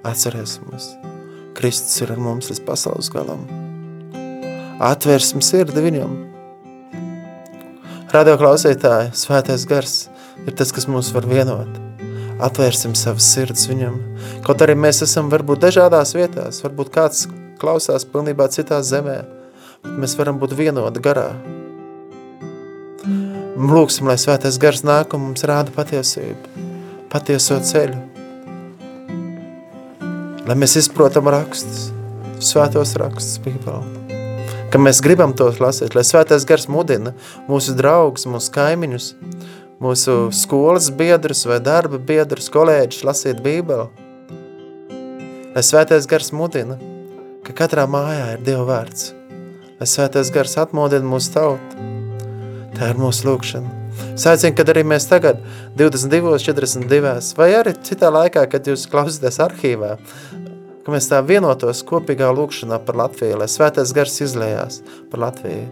Atcerēsimies, 0.07 0.93
Kristus 1.59 1.99
ir 2.05 2.13
ar 2.15 2.21
mums 2.23 2.53
līdz 2.53 2.63
pasaules 2.69 3.11
galam. 3.11 3.43
Atvērsim 4.79 5.43
sirdi 5.43 5.83
viņam. 5.83 6.15
Radio 8.15 8.37
klausītāji, 8.39 9.11
svētais 9.19 9.67
gars 9.67 9.97
ir 10.47 10.55
tas, 10.55 10.71
kas 10.71 10.87
mūs 10.87 11.11
var 11.17 11.27
vienot. 11.27 11.83
atvērsim 12.39 12.95
savas 12.95 13.27
sirds 13.33 13.67
viņam. 13.71 13.97
Kaut 14.45 14.61
arī 14.61 14.77
mēs 14.79 15.03
esam 15.03 15.31
varbūt 15.33 15.65
dažādās 15.65 16.15
vietās, 16.15 16.63
varbūt 16.65 16.93
kāds 16.93 17.27
klausās 17.61 18.05
pilnībā 18.05 18.49
citā 18.53 18.83
zemē, 18.85 19.19
bet 19.83 20.01
mēs 20.03 20.19
varam 20.21 20.39
būt 20.39 20.53
vienoti 20.59 21.01
garā. 21.01 21.31
Lūksim, 23.57 24.05
lai 24.05 24.19
svētais 24.21 24.59
gars 24.61 24.83
nāk 24.85 25.15
un 25.17 25.31
mums 25.31 25.41
rāda 25.49 25.73
patiesību, 25.73 26.67
patieso 27.09 27.57
ceļu. 27.65 27.97
Lai 30.45 30.57
mēs 30.61 30.75
izprotam 30.77 31.31
rakstus, 31.33 31.87
svētos 32.45 32.93
rakstus 33.01 33.41
Bībeli. 33.47 34.05
Ka 34.69 34.83
mēs 34.83 35.01
gribam 35.01 35.33
tos 35.33 35.57
lasīt, 35.63 35.97
lai 35.97 36.05
svētais 36.05 36.45
gars 36.45 36.69
mudina 36.69 37.15
mūsu 37.49 37.73
draugus, 37.79 38.29
mūsu 38.29 38.53
kaimiņus, 38.59 39.09
mūsu 39.81 40.19
skolas 40.37 40.93
biedrus 40.93 41.47
vai 41.49 41.57
darba 41.65 41.97
biedrus, 41.97 42.53
kolēģus 42.53 43.09
lasīt 43.09 43.41
Bībeli. 43.41 43.89
Lai 45.57 45.65
svētais 45.65 46.05
gars 46.05 46.29
mudina, 46.37 46.77
ka 47.41 47.57
katrā 47.57 47.89
mājā 47.89 48.35
ir 48.37 48.45
Dieva 48.45 48.69
vārds. 48.69 49.15
Lai 49.81 49.89
svētais 49.89 50.29
gars 50.35 50.61
atmodina 50.61 51.09
mūsu 51.09 51.33
tautu. 51.41 51.86
Tā 52.77 52.91
ir 52.93 52.99
mūsu 53.01 53.25
lūkšana. 53.31 53.71
Saicinu, 54.21 54.53
kad 54.57 54.69
arī 54.73 54.83
mēs 54.85 55.07
tagad 55.09 55.41
22, 55.81 56.37
42 56.45 57.37
vai 57.39 57.49
arī 57.57 57.73
citā 57.85 58.11
laikā, 58.13 58.45
kad 58.53 58.69
jūs 58.69 58.85
klausāties 58.93 59.41
arhīvā, 59.41 59.95
ka 60.85 60.93
mēs 60.93 61.09
tā 61.11 61.23
vienotos 61.25 61.81
kopīgā 61.89 62.29
lūkšanā 62.37 62.79
par 62.85 63.01
Latviju, 63.01 63.41
lai 63.41 63.49
svētais 63.51 63.95
gars 63.97 64.21
izlējās 64.29 64.83
par 65.11 65.25
Latviju, 65.25 65.67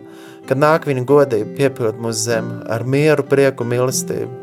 kad 0.49 0.61
nāk 0.61 0.89
viņa 0.89 1.05
godība 1.09 1.57
piepild 1.61 2.01
mūsu 2.01 2.31
zemi 2.31 2.61
ar 2.73 2.85
mieru, 2.89 3.27
prieku, 3.29 3.69
mīlestību. 3.69 4.43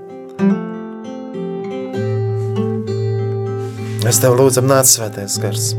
Mēs 4.02 4.22
tev 4.22 4.38
lūdzam 4.38 4.70
nāc 4.70 4.90
svētais 4.90 5.38
gars. 5.42 5.74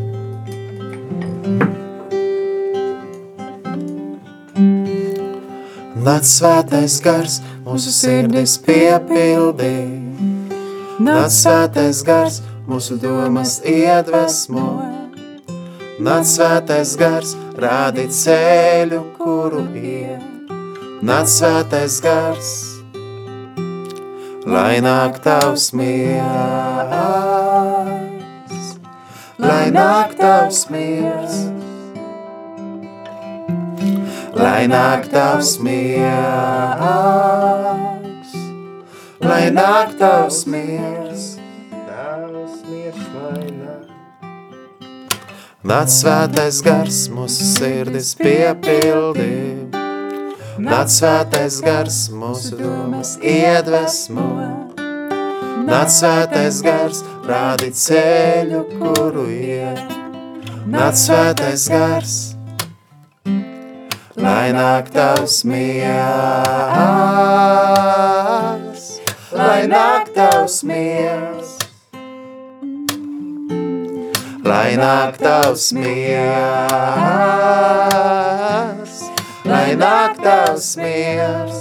Nāc 6.03 6.25
svētais 6.27 6.97
gars, 6.99 7.37
mūsu 7.63 7.93
sirdis 7.95 8.57
piepildī. 8.59 9.77
Nāc 10.99 11.31
svētais 11.31 12.01
gars, 12.03 12.41
mūsu 12.67 12.97
domas 12.99 13.61
iedvesmo. 13.63 14.67
Nāc 16.03 16.27
svētais 16.27 16.97
gars, 16.99 17.37
rādi 17.55 18.09
ceļu, 18.11 18.99
kuru 19.21 19.63
iet. 19.79 20.51
Nāc 21.07 21.31
svētais 21.31 22.01
gars, 22.03 22.51
lai 24.43 24.83
nāk 24.83 25.23
tavs 25.23 25.71
miers. 25.71 26.99
Lai 29.39 29.71
nāk 29.71 30.19
tavs 30.19 30.67
miers. 30.71 31.52
Lai 34.43 34.67
nāk 34.67 35.05
tavs 35.13 35.53
miers, 35.63 37.13
lai 39.23 39.45
nāk 39.55 39.93
tavs 40.01 40.41
miers, 40.51 41.37
Tavs 41.87 42.57
miers, 42.67 43.05
lai 43.15 43.47
nāk. 43.61 43.87
Nāc 45.63 45.93
svētais 45.95 46.59
gars, 46.67 46.99
mūsu 47.15 47.47
sirdis 47.53 48.11
piepildī. 48.19 49.31
Nāc 50.59 50.91
svētais 50.91 51.61
gars, 51.63 52.03
mūsu 52.11 52.59
domas 52.59 53.15
iedvesmo. 53.23 54.27
Nāc 55.71 55.95
svētais 56.01 56.59
gars, 56.67 57.07
rādi 57.31 57.71
ceļu, 57.85 58.67
kuru 58.75 59.31
iet. 59.39 59.99
Nāc 60.67 60.99
svētais 60.99 61.71
gars, 61.71 62.21
lai 64.17 64.53
nāk 64.53 64.91
tavs 64.93 65.45
miers. 65.45 65.83
Lai 69.33 69.67
nāk 69.67 70.15
tavs 70.15 70.63
miers. 70.63 71.63
Lai 74.43 74.75
nāk 74.75 75.21
tavs 75.23 75.71
miers, 75.71 76.17
lai 79.47 79.77
nāk 79.79 80.19
tavs 80.19 80.77
miers. 80.81 81.61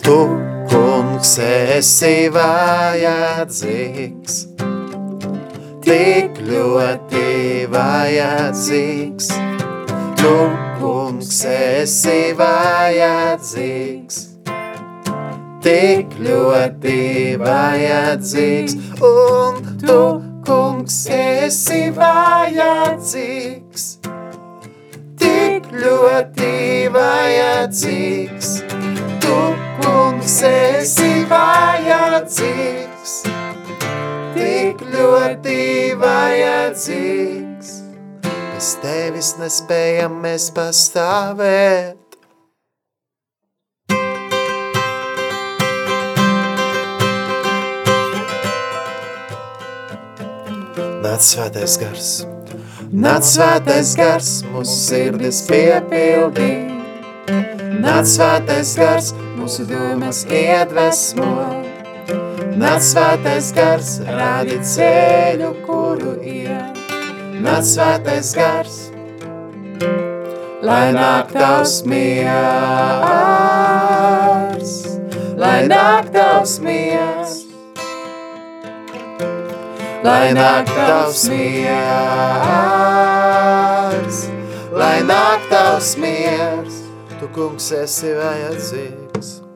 Tu, 0.00 0.16
kungs, 0.72 1.36
esi 1.44 2.32
vajadzīgs, 2.32 3.36
tik 5.92 6.38
ļoti 6.48 7.66
vajadzīgs. 7.68 9.26
Tu, 10.16 10.36
kungs, 10.78 11.40
esi 11.52 12.32
vajadzīgs, 12.38 14.20
tik 15.64 16.14
ļoti 16.22 17.00
vajadzīgs, 17.42 18.76
un 19.08 19.58
tu, 19.82 19.98
kungs, 20.46 20.96
esi 21.18 21.82
vajadzīgs, 21.98 23.84
tik 25.20 25.68
ļoti 25.82 26.54
vajadzīgs, 26.96 28.54
tu, 29.26 29.42
kungs, 29.82 30.38
esi 30.54 31.12
vajadzīgs, 31.34 32.81
ļoti 34.92 35.58
vajadzīgs. 36.00 37.72
Bez 38.22 38.74
tevis 38.82 39.32
nespējam 39.40 40.20
mēs 40.22 40.50
pastāvēt. 40.54 41.98
Nāc 51.02 51.26
svētais 51.28 51.74
gars, 51.76 52.06
nāc 52.88 53.26
svētais 53.28 53.92
gars, 53.98 54.30
mūsu 54.48 54.78
sirdis 54.88 55.42
piepildī. 55.46 56.48
Nāc 57.82 58.08
svētais 58.08 58.72
gars, 58.80 59.12
mūsu 59.36 59.68
domas 59.68 60.24
iedvesmo. 60.30 61.61
Nāc 62.62 62.78
svētais 62.86 63.48
gars, 63.56 63.88
rādi 64.06 64.54
ceļu, 64.62 65.48
kuru 65.66 66.12
iet. 66.22 66.78
Nāc 67.42 67.64
svētais 67.66 68.28
gars, 68.38 68.76
lai 70.62 70.92
nāk 70.94 71.32
tavs 71.34 71.82
miers, 71.90 72.30
lai 75.42 75.66
nāk 75.72 76.12
tavs 76.14 76.60
miers. 76.62 77.42
Lai 80.02 80.34
nāk 80.34 80.66
tavs 80.66 81.28
miers, 81.30 81.76
lai 84.74 84.98
nāk 85.06 85.46
tavs 85.50 85.94
miers, 86.02 86.74
tu 87.20 87.26
kungs 87.36 87.70
esi 87.84 88.10
vajadzīgs. 88.18 89.51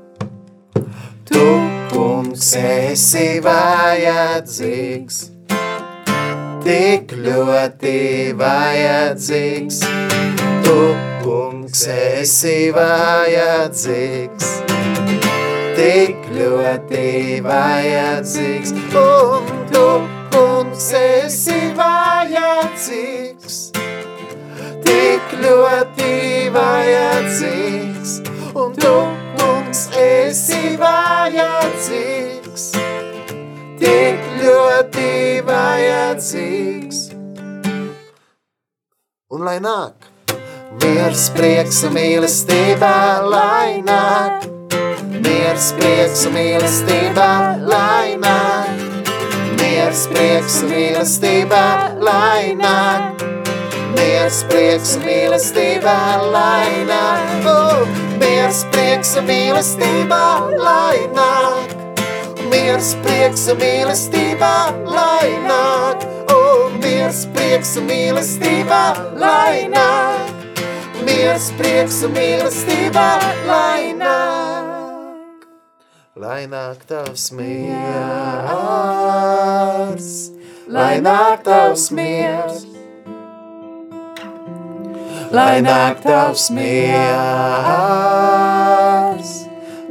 Kungs 1.96 2.50
esi 2.60 3.38
vajadzīgs, 3.40 5.16
tik 6.60 7.14
ļoti 7.24 7.94
vajadzīgs. 8.36 9.78
Tu 10.66 10.76
kungs 11.24 11.86
esi 11.94 12.68
vajadzīgs, 12.76 14.52
tik 15.80 16.28
ļoti 16.36 17.08
vajadzīgs. 17.48 18.76
Un 19.00 19.66
tu 19.72 19.88
kungs 20.36 20.90
esi 21.00 21.60
vajadzīgs, 21.80 23.62
tik 24.84 25.38
ļoti 25.46 26.12
vajadzīgs. 26.60 28.20
Un 28.52 28.76
tu 28.76 28.98
kungs 29.76 29.90
esi 30.00 30.76
vajadzīgs, 30.80 32.62
tik 33.80 34.22
ļoti 34.40 35.42
vajadzīgs. 35.44 37.00
Un 39.28 39.44
lai 39.44 39.58
nāk, 39.60 40.08
miers, 40.80 41.28
prieks 41.36 41.82
un 41.84 41.92
mīlestībā, 41.92 42.96
lai 43.28 43.82
nāk, 43.84 44.48
miers, 45.20 45.72
prieks 45.76 46.24
un 46.30 46.36
mīlestībā, 46.38 47.30
lai 47.68 48.16
nāk, 48.16 48.84
miers, 49.60 50.06
prieks 50.08 50.62
un 50.62 50.72
mīlestībā, 50.72 51.66
lai 52.00 52.54
nāk, 52.56 53.26
miers, 54.16 54.44
prieks 54.48 54.94
un 54.96 55.02
mīlestība, 55.04 55.92
lai 56.32 56.84
nāk. 56.88 57.44
Oh, 57.50 57.84
miers, 58.20 58.64
prieks 58.72 59.16
un 59.20 59.26
mīlestība, 59.28 60.20
lai 60.56 60.98
nāk. 61.12 61.74
Miers, 62.50 62.94
prieks 63.04 63.48
un 63.52 63.56
mīlestība, 63.60 64.52
lai 64.88 65.28
nāk. 65.44 66.06
Oh, 66.32 66.70
miers, 66.80 67.26
prieks 67.34 67.76
un 67.76 67.84
mīlestība, 67.90 68.82
lai 69.20 69.68
nāk. 69.72 70.30
Miers, 71.04 71.50
prieks 71.58 72.02
un 72.06 72.10
mīlestība, 72.16 73.08
lai 73.50 73.92
nāk. 73.98 74.64
Lai 76.16 76.46
nāk 76.48 76.88
tavs 76.88 77.28
miers, 77.36 77.76
lai 80.72 80.96
nāk 81.04 81.44
tavs 81.44 81.90
miers. 81.92 82.75
Lai 85.36 85.60
nāk 85.60 85.98
tavs 86.00 86.46
miers, 86.54 86.96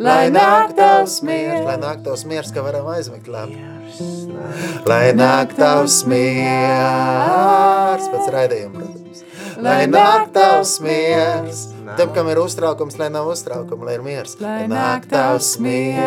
lai 0.02 0.30
nāk 0.34 0.72
tavs 0.74 1.20
miers, 1.28 1.62
lai 1.68 1.76
nāk 1.78 2.00
tavs 2.08 2.24
miers, 2.26 2.50
ka 2.56 2.64
varam 2.66 2.88
aizmigt 2.96 3.28
labi. 3.30 3.60
Lai 4.90 5.14
nāk 5.14 5.54
tavs 5.60 6.00
miers, 6.10 8.08
pēc 8.10 8.26
raidījuma, 8.34 8.74
protams. 8.80 9.20
Lai 9.62 9.86
nāk 9.92 10.34
tavs 10.34 10.74
miers, 10.82 11.60
tam, 11.94 12.10
kam 12.18 12.26
ir 12.34 12.42
uztraukums, 12.42 12.98
lai 12.98 13.10
nav 13.14 13.30
uztraukuma, 13.30 13.86
lai 13.92 13.96
ir 14.00 14.04
miers. 14.08 14.32
Lai 14.42 14.66
nāk 14.72 15.06
tavs 15.14 15.60
miers, 15.62 16.06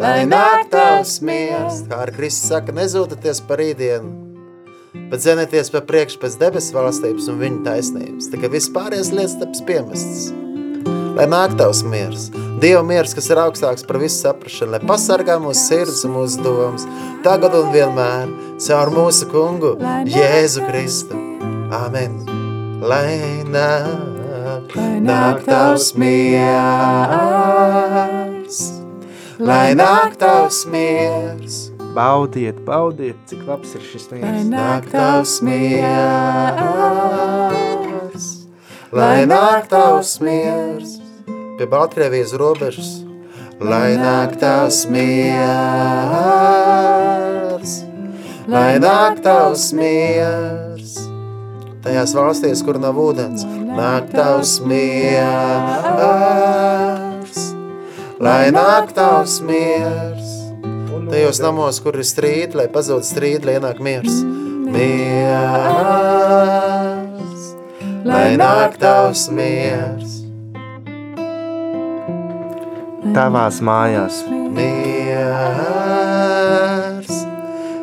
lai 0.00 0.24
nāk 0.32 0.72
tavs 0.72 1.20
miers. 1.20 1.84
Kā 1.92 1.96
ar 2.06 2.10
Kristus 2.16 2.48
saka, 2.54 2.72
nezūtaties 2.80 3.44
par 3.44 3.56
rītdienu, 3.60 4.21
bet 5.12 5.20
zenieties 5.20 5.68
pa 5.70 5.84
priekšu 5.84 6.22
pēc 6.22 6.38
debesu 6.40 6.72
valstības 6.72 7.28
un 7.28 7.42
viņa 7.44 7.64
taisnības. 7.68 8.32
Tā 8.32 8.40
kā 8.40 8.48
viss 8.52 8.72
pārējais 8.72 9.12
lietas 9.12 9.36
taps 9.42 9.60
piemestas. 9.68 10.30
Lai 11.12 11.28
nāk 11.28 11.52
tavs 11.60 11.84
miers, 11.84 12.30
Dieva 12.62 12.78
miers, 12.86 13.10
kas 13.10 13.26
ir 13.26 13.40
augstāks 13.42 13.82
par 13.82 13.96
visu 13.98 14.20
saprašanu, 14.22 14.70
lai 14.76 14.78
pasargā 14.86 15.34
mūsu 15.42 15.58
sirds 15.66 16.04
un 16.06 16.12
mūsu 16.14 16.38
domas, 16.44 16.84
tagad 17.24 17.56
un 17.58 17.72
vienmēr, 17.74 18.30
caur 18.62 18.88
mūsu 18.94 19.26
kungu, 19.32 19.72
Jēzu 20.06 20.62
Kristu. 20.68 21.18
Amen. 21.74 22.22
Lai 22.86 23.42
nāk, 23.50 24.70
nāk 25.02 25.42
tavs 25.48 25.98
miers, 25.98 26.22
lai 29.42 29.74
nāk 29.74 30.14
tavs 30.22 30.62
miers, 30.70 31.71
Baudiet, 31.92 32.56
baudiet, 32.64 33.16
cik 33.28 33.42
labs 33.44 33.74
ir 33.76 33.82
šis 33.84 34.06
miers. 34.08 34.46
nāk 34.48 34.86
tavs 34.88 35.42
miers, 35.44 35.84
lai 38.96 39.26
nāk 39.28 39.68
tavs 39.68 40.20
miers, 40.24 40.94
pie 41.58 41.66
Baltkrievijas 41.68 42.32
robežas, 42.40 43.04
lai 43.60 44.00
nāk 44.00 44.40
tavs 44.40 44.88
miers, 44.88 45.34
lai 48.48 48.78
nāk 48.80 49.20
tavs 49.28 49.72
miers, 49.76 50.96
tajās 51.84 52.16
valstīs, 52.16 52.64
kur 52.64 52.80
nav 52.80 52.96
ūdens, 52.96 53.44
nāk 53.76 54.08
tavs 54.16 54.64
miers, 54.64 55.12
lai 58.16 58.48
nāk 58.56 58.96
tavs 58.96 59.44
miers, 59.44 60.21
tajos 61.12 61.40
namos, 61.44 61.76
kur 61.84 61.92
ir 62.00 62.06
strīdi, 62.08 62.56
lai 62.56 62.68
pazūd 62.72 63.04
strīdi, 63.04 63.44
lai 63.44 63.54
ienāk 63.58 63.78
miers. 63.84 64.14
Miers, 64.72 65.52
lai 68.08 68.30
nāk 68.40 68.78
tavs 68.80 69.26
miers, 69.28 70.10
Tavās 73.12 73.60
mājās. 73.60 74.22
miers, 74.56 75.12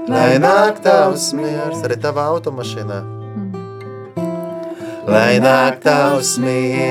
lai 0.10 0.32
nāk 0.42 0.82
tavs 0.82 1.30
miers, 1.38 1.84
arī 1.86 1.96
tavā 2.02 2.24
automašīnā. 2.34 3.00
Lai 5.10 5.38
nāk 5.44 5.78
tavs 5.86 6.38
miers, 6.42 6.90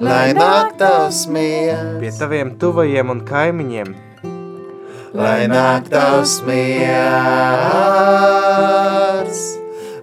lai 0.00 0.32
nāk 0.32 0.78
tavs 0.80 1.26
miers. 1.28 2.00
Pie 2.00 2.10
taviem 2.16 2.54
tuvajiem 2.60 3.10
un 3.12 3.20
kaimiņiem. 3.28 3.90
Lai 5.12 5.46
nāk 5.50 5.90
tavs 5.90 6.40
miers, 6.46 7.00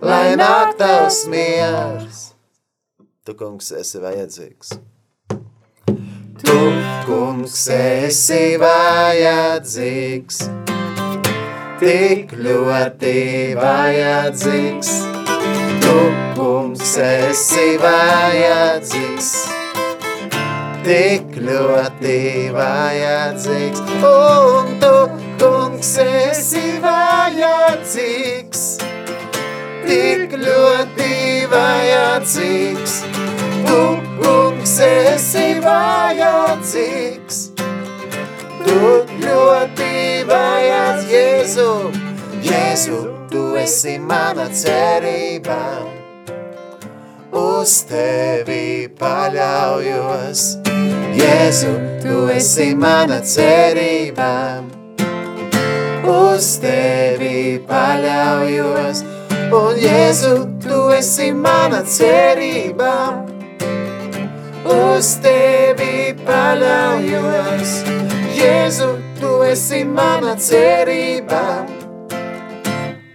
lai 0.03 0.35
nāk 0.37 0.75
tavs 0.77 1.25
miers. 1.31 2.35
Tu, 3.25 3.33
kungs, 3.39 3.71
esi 3.75 3.97
vajadzīgs. 4.03 4.69
Tu, 6.43 6.59
kungs, 7.07 7.67
esi 7.73 8.57
vajadzīgs. 8.61 10.37
Tik 11.81 12.33
ļoti 12.37 13.17
vajadzīgs. 13.57 14.91
Tu, 15.83 15.97
kungs, 16.37 16.97
esi 17.03 17.69
vajadzīgs 17.81 19.57
tik 20.86 21.38
ļoti 21.47 22.19
vajadzīgs, 22.55 23.82
un 24.09 24.75
tu, 24.84 24.93
kungs, 25.41 25.93
esi 26.03 26.78
vajadzīgs, 26.84 28.63
tik 29.88 30.38
ļoti 30.43 31.13
vajadzīgs, 31.53 32.99
tu, 33.67 33.82
kungs, 34.21 34.78
esi 34.91 35.47
vajadzīgs, 35.65 37.43
tu 38.65 38.80
ļoti 39.25 39.93
vajadzīgs, 40.30 40.67
Jēzu, 41.07 41.91
Jēzu, 42.43 42.97
tu 43.32 43.43
esi 43.55 43.93
mana 44.03 44.49
cerība, 44.51 45.55
uz 47.32 47.80
tevi 47.88 48.89
paļaujos. 48.99 50.66
Jēzu, 51.17 51.73
tu 52.03 52.28
esi 52.34 52.73
mana 52.75 53.19
cerība, 53.25 54.32
uz 56.07 56.49
tevi 56.63 57.57
paļaujos. 57.67 59.03
Un 59.57 59.78
Jēzu, 59.80 60.34
tu 60.63 60.80
esi 60.91 61.32
mana 61.32 61.82
cerība, 61.88 62.93
uz 64.75 65.13
tevi 65.23 66.11
paļaujos. 66.28 67.78
Jēzu, 68.38 68.89
tu 69.21 69.32
esi 69.47 69.82
mana 69.88 70.36
cerība, 70.38 71.43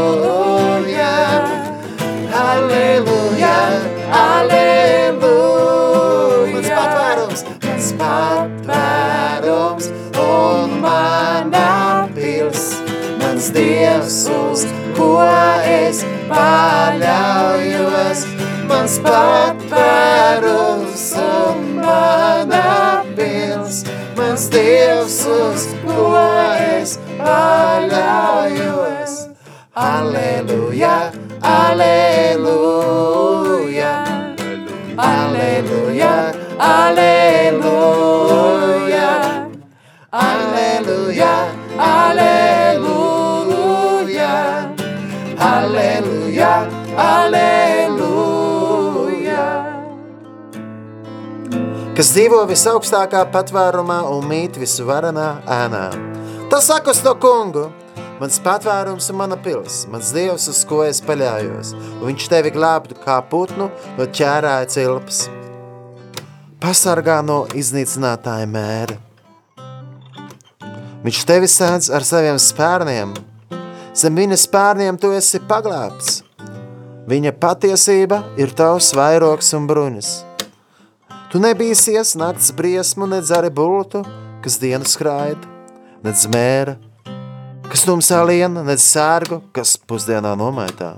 halleluja, 2.32 3.56
halleluja. 4.12 5.20
Mans 6.54 6.72
patvērums, 6.72 7.44
mans 7.68 7.92
patvērums 8.00 9.86
un 10.16 10.80
mana 10.80 12.08
pils, 12.16 12.64
mans 13.20 13.52
Dievs, 13.52 14.32
uz 14.32 14.64
ko 14.96 15.20
es 15.68 16.06
paļaujos, 16.32 18.20
mans 18.70 18.96
patvarums 19.06 21.06
un 21.24 21.58
mana 21.80 22.68
pils, 23.18 23.76
mans 24.20 24.44
Dievs, 24.54 25.20
uz 25.28 25.64
ko 25.86 26.06
es 26.76 26.92
paļaujos. 27.20 29.14
Aleluja, 29.76 30.96
aleluja. 31.42 32.11
Kas 52.02 52.16
dzīvo 52.16 52.40
visaugstākā 52.50 53.20
patvērumā 53.30 54.00
un 54.10 54.24
mīt 54.26 54.56
visvarenā 54.58 55.26
ēnā. 55.54 55.82
Tas 56.50 56.66
sakas 56.66 56.98
to 57.06 57.12
kungu, 57.22 57.68
mans 58.18 58.40
patvērums 58.42 59.12
un 59.14 59.20
mana 59.20 59.36
pils, 59.38 59.84
mans 59.86 60.10
dievs, 60.10 60.48
uz 60.50 60.64
ko 60.66 60.80
es 60.82 60.98
paļājos, 61.06 61.76
un 62.00 62.02
viņš 62.08 62.26
tevi 62.32 62.50
glābtu 62.56 62.98
kā 63.04 63.20
putnu 63.30 63.68
no 64.00 64.08
ķērāja 64.18 64.72
cilpas. 64.74 65.20
Pasargā 66.66 67.20
no 67.22 67.44
iznīcinātāja 67.54 68.50
mēra. 68.50 68.98
Viņš 71.06 71.22
tevi 71.30 71.52
sēdz 71.54 71.92
ar 71.94 72.10
saviem 72.10 72.42
spērniem, 72.42 73.14
zem 73.94 74.20
viņa 74.24 74.42
spērniem 74.48 74.98
tu 74.98 75.14
esi 75.22 75.44
paglābts. 75.54 76.24
Viņa 77.14 77.38
patiesība 77.38 78.24
ir 78.42 78.58
tavs 78.58 78.90
vairoks 78.98 79.54
un 79.54 79.70
bruņas. 79.70 80.31
Tu 81.32 81.40
nebīsies 81.40 82.18
nakts 82.20 82.50
briesmu, 82.52 83.06
nedz 83.08 83.30
arī 83.32 83.48
bultu, 83.56 84.02
kas 84.44 84.58
dienu 84.60 84.84
skraida, 84.84 85.48
nedz 86.04 86.26
mēra, 86.28 86.74
kas 87.72 87.86
tumsā 87.88 88.18
liena, 88.28 88.66
nedz 88.68 88.84
sērgu, 88.84 89.38
kas 89.56 89.78
pusdienā 89.88 90.34
nomaitā. 90.36 90.98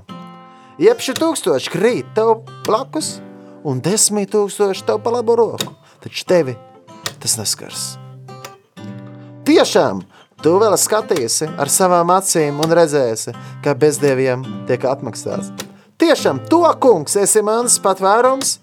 Iepši 0.82 1.14
tūkstoši 1.20 1.70
krīt 1.70 2.08
tev 2.16 2.40
blakus 2.66 3.20
un 3.62 3.78
desmit 3.78 4.32
tūkstoši 4.34 4.82
tev 4.88 4.98
pa 5.04 5.12
labu 5.14 5.36
roku, 5.38 5.70
taču 6.02 6.26
tevi 6.26 6.56
tas 7.22 7.38
neskars. 7.38 7.84
Tiešām, 9.46 10.02
tu 10.42 10.56
vēl 10.58 10.74
skatīsi 10.74 11.46
ar 11.54 11.70
savām 11.70 12.10
acīm 12.10 12.58
un 12.58 12.74
redzēsi, 12.74 13.36
kā 13.62 13.78
bezdieviem 13.78 14.42
tiek 14.66 14.82
atmaksāts. 14.82 15.54
Tiešām, 16.02 16.42
to 16.50 16.66
kungs 16.82 17.14
esi 17.22 17.38
mans 17.46 17.78
patvērums, 17.78 18.58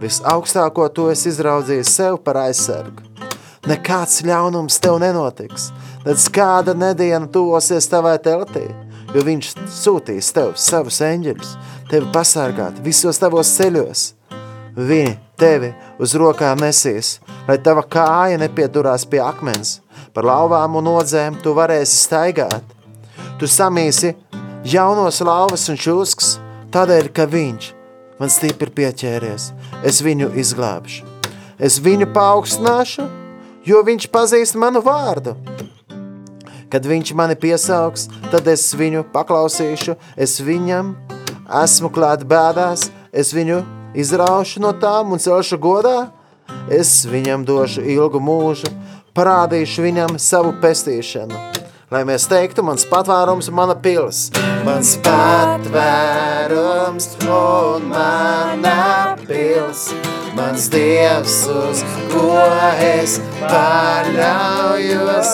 Visaugstāko 0.00 0.86
to 0.96 1.10
es 1.12 1.26
izraudzīju 1.28 1.84
sev 1.84 2.14
par 2.24 2.38
aizsargu. 2.46 3.04
Nekāds 3.68 4.22
ļaunums 4.24 4.78
tev 4.80 4.96
nenotiks, 5.02 5.66
nedz 6.06 6.24
kāda 6.32 6.72
nediena 6.72 7.26
tuvosies 7.28 7.84
tavai 7.92 8.14
teltī, 8.24 8.62
jo 9.12 9.24
viņš 9.26 9.50
sūtīs 9.68 10.30
tev 10.32 10.54
savus 10.56 11.02
eņģeļus, 11.04 11.50
tevi 11.90 12.08
pasargāt 12.14 12.78
visos 12.80 13.20
tavos 13.20 13.50
ceļos. 13.58 14.04
Viņi 14.78 15.18
tevi 15.36 15.74
uz 16.00 16.14
rokām 16.16 16.62
nesīs, 16.64 17.18
lai 17.48 17.58
tava 17.60 17.84
kāja 17.84 18.38
nepiedurās 18.40 19.04
pie 19.04 19.20
akmens, 19.20 19.82
par 20.16 20.24
lauvām 20.24 20.78
un 20.80 20.88
odzēm 20.94 21.36
tu 21.44 21.52
varēsi 21.58 21.98
staigāt. 22.06 22.72
Tu 23.36 23.50
samīsi 23.50 24.14
jaunos 24.64 25.20
lauvas 25.20 25.68
un 25.68 25.76
čūskas, 25.76 26.38
tādēļ, 26.72 27.12
ka 27.12 27.28
viņš 27.28 27.74
man 28.20 28.30
stipri 28.32 28.70
pieķēries, 28.76 29.50
es 29.86 30.02
viņu 30.04 30.30
izglābšu. 30.38 31.08
Es 31.60 31.78
viņu 31.82 32.08
paaugstināšu, 32.14 33.06
jo 33.68 33.80
viņš 33.84 34.06
pazīst 34.12 34.58
manu 34.60 34.82
vārdu. 34.84 35.34
Kad 36.70 36.86
viņš 36.86 37.12
mani 37.18 37.34
piesaugs, 37.34 38.06
tad 38.30 38.46
es 38.48 38.68
viņu 38.76 39.02
paklausīšu, 39.12 39.96
es 40.16 40.38
viņam 40.40 40.94
esmu 41.64 41.90
klāt 41.92 42.22
bēdās, 42.28 42.88
es 43.12 43.34
viņu 43.34 43.60
izraušu 43.98 44.62
no 44.62 44.70
tām 44.78 45.16
un 45.16 45.22
celšu 45.22 45.58
godā, 45.58 46.10
es 46.70 47.02
viņam 47.10 47.44
došu 47.48 47.82
ilgu 47.82 48.22
mūžu, 48.22 48.70
parādīšu 49.16 49.88
viņam 49.88 50.20
savu 50.22 50.54
pestīšanu. 50.62 51.59
Lai 51.90 52.04
mēs 52.06 52.22
teiktu, 52.30 52.62
mans 52.62 52.84
patvērums 52.86 53.48
un 53.50 53.54
mana 53.58 53.74
pils. 53.82 54.28
Mans 54.62 54.92
patvērums 55.02 57.18
un 57.26 57.88
mana 57.90 59.18
pils. 59.24 59.90
Mans 60.36 60.68
dievs, 60.70 61.50
uz 61.50 61.82
ko 62.12 62.36
es 62.78 63.16
paļaujos. 63.40 65.32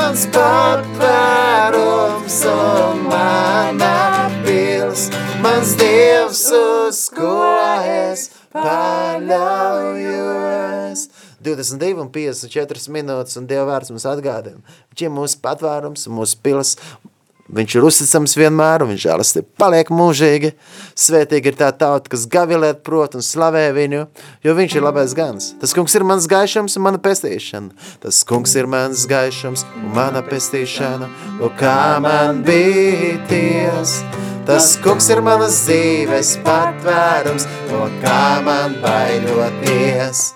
Mans 0.00 0.24
patvērums 0.32 2.40
un 2.54 3.04
mana 3.12 3.92
pils. 4.40 5.12
Mans 5.44 5.76
dievs, 5.76 6.48
uz 6.48 7.12
ko 7.12 7.44
es 7.84 8.32
paļaujos. 8.56 10.00
22 11.44 12.02
un 12.04 12.10
54 12.12 12.92
minūtes, 12.92 13.38
un 13.40 13.46
Dieva 13.48 13.68
vārds 13.72 13.92
mums 13.92 14.08
atgādina. 14.08 14.60
Viņš 14.92 15.06
ir 15.06 15.14
mūsu 15.14 15.40
patvērums, 15.44 16.08
mūsu 16.12 16.38
pils. 16.44 16.76
Viņš 17.50 17.74
ir 17.74 17.82
uzticams 17.82 18.36
vienmēr, 18.38 18.84
un 18.84 18.92
viņš 18.92 19.02
žēlastība 19.02 19.48
paliek 19.58 19.88
mūžīgi. 19.90 20.52
Svētīgi 20.94 21.50
ir 21.50 21.58
tā 21.58 21.72
tauta, 21.74 22.12
kas 22.12 22.28
gavilēt 22.30 22.84
prot 22.86 23.16
un 23.18 23.26
slavē 23.26 23.64
viņu, 23.74 24.04
jo 24.46 24.54
viņš 24.54 24.76
ir 24.78 24.86
labais 24.86 25.16
gans. 25.18 25.50
Tas 25.58 25.74
kungs 25.74 25.96
ir 25.98 26.06
mans 26.06 26.30
gaišums 26.30 26.78
un 26.78 26.86
mana 26.86 27.02
pestīšana. 27.02 27.74
Tas 28.04 28.22
kungs 28.28 28.54
ir 28.54 28.70
mans 28.70 29.02
gaišums 29.10 29.66
un 29.82 29.90
mana 29.98 30.22
pestīšana, 30.22 31.10
no 31.40 31.50
kā 31.58 31.98
man 32.04 32.44
bīties. 32.46 33.98
Tas 34.46 34.76
kungs 34.82 35.10
ir 35.10 35.20
manas 35.22 35.64
dzīves 35.66 36.36
patvērums, 36.46 37.50
no 37.70 37.88
kā 38.02 38.40
man 38.46 38.78
baidoties. 38.82 40.30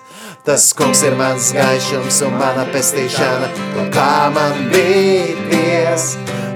Tas 0.45 0.67
kungs 0.77 0.99
ir 1.01 1.15
mans 1.17 1.47
gaišums 1.57 2.19
un 2.27 2.35
mana 2.37 2.67
pestīšana, 2.69 3.47
un 3.81 3.87
kā 3.89 4.27
man 4.29 4.67
bīties. 4.69 6.03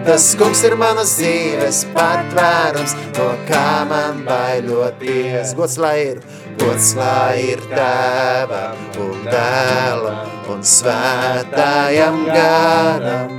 Tas 0.05 0.27
kungs 0.37 0.61
ir 0.67 0.75
manas 0.77 1.15
dzīves 1.17 1.79
patvērums, 1.95 2.93
no 3.17 3.31
kā 3.47 3.87
man 3.89 4.21
baidoties. 4.27 5.55
Gods 5.57 5.79
lai 5.81 5.95
ir, 6.11 6.21
gods 6.61 6.91
lai 6.99 7.33
ir 7.55 7.65
tēvam 7.73 8.85
un 9.07 9.25
dēlam 9.25 10.53
un 10.53 10.63
svētājam 10.75 12.23
garam. 12.29 13.35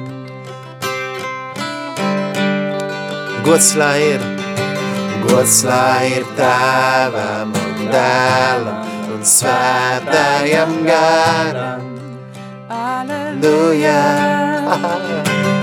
Gods 3.46 3.72
lai 3.78 3.96
ir, 4.16 4.30
gods 5.30 5.62
lai 5.70 6.14
ir 6.18 6.30
tēvam 6.34 7.54
un 7.54 7.84
dēlam 7.94 8.89
un 9.20 9.26
svētājam 9.28 10.70
garam. 10.86 11.82
Aleluja! 12.72 14.00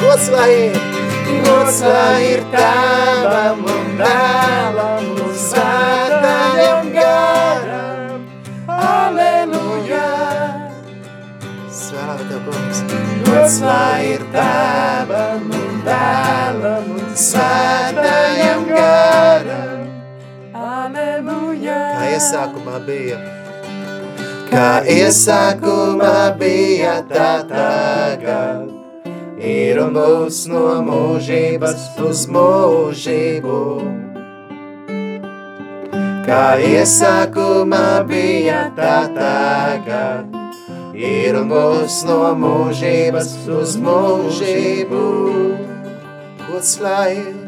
Gods 0.01 0.27
lai 0.29 0.49
ir, 0.53 0.75
gods 1.47 1.79
lai 1.81 2.19
ir 2.35 2.43
tēvam 2.53 3.63
un 3.73 3.87
dēlam 3.97 5.07
un 5.25 5.31
svētājam 5.41 6.91
garam. 6.93 8.27
Aleluja! 8.77 10.03
Svētā 11.79 12.27
tev, 12.27 12.45
kungs! 12.45 12.83
Gods 13.25 13.57
lai 13.65 14.11
ir 14.11 14.27
tēvam 14.35 15.49
un 15.61 15.81
dēlam 15.87 16.93
un 16.99 17.09
svētājam 17.23 18.69
garam. 18.69 19.89
Aleluja! 20.53 21.81
Kā 21.97 22.13
iesākumā 22.13 22.77
bija, 22.85 23.17
kā 24.51 24.69
iesākumā 24.87 26.37
bija 26.39 26.97
tā 27.09 27.31
tagad, 27.49 28.71
ir 29.39 29.79
un 29.83 29.95
būs 29.97 30.45
no 30.51 30.65
mūžības 30.87 31.85
uz 32.07 32.25
mūžību. 32.31 33.59
Kā 36.27 36.45
iesākumā 36.59 37.85
bija 38.09 38.67
tā 38.75 38.97
tagad, 39.15 40.35
ir 40.95 41.39
un 41.41 41.51
būs 41.53 42.01
no 42.09 42.21
mūžības 42.43 43.33
uz 43.61 43.77
mūžību. 43.83 45.05
Lai 46.81 47.13
ir, 47.13 47.46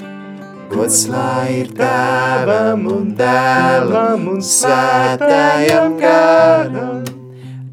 gods 0.70 1.06
lai 1.10 1.62
ir 1.64 1.72
tēvam 1.78 2.86
un 2.90 3.10
dēlam 3.18 4.28
un 4.34 4.42
svētājam 4.46 5.96
garam. 6.00 7.02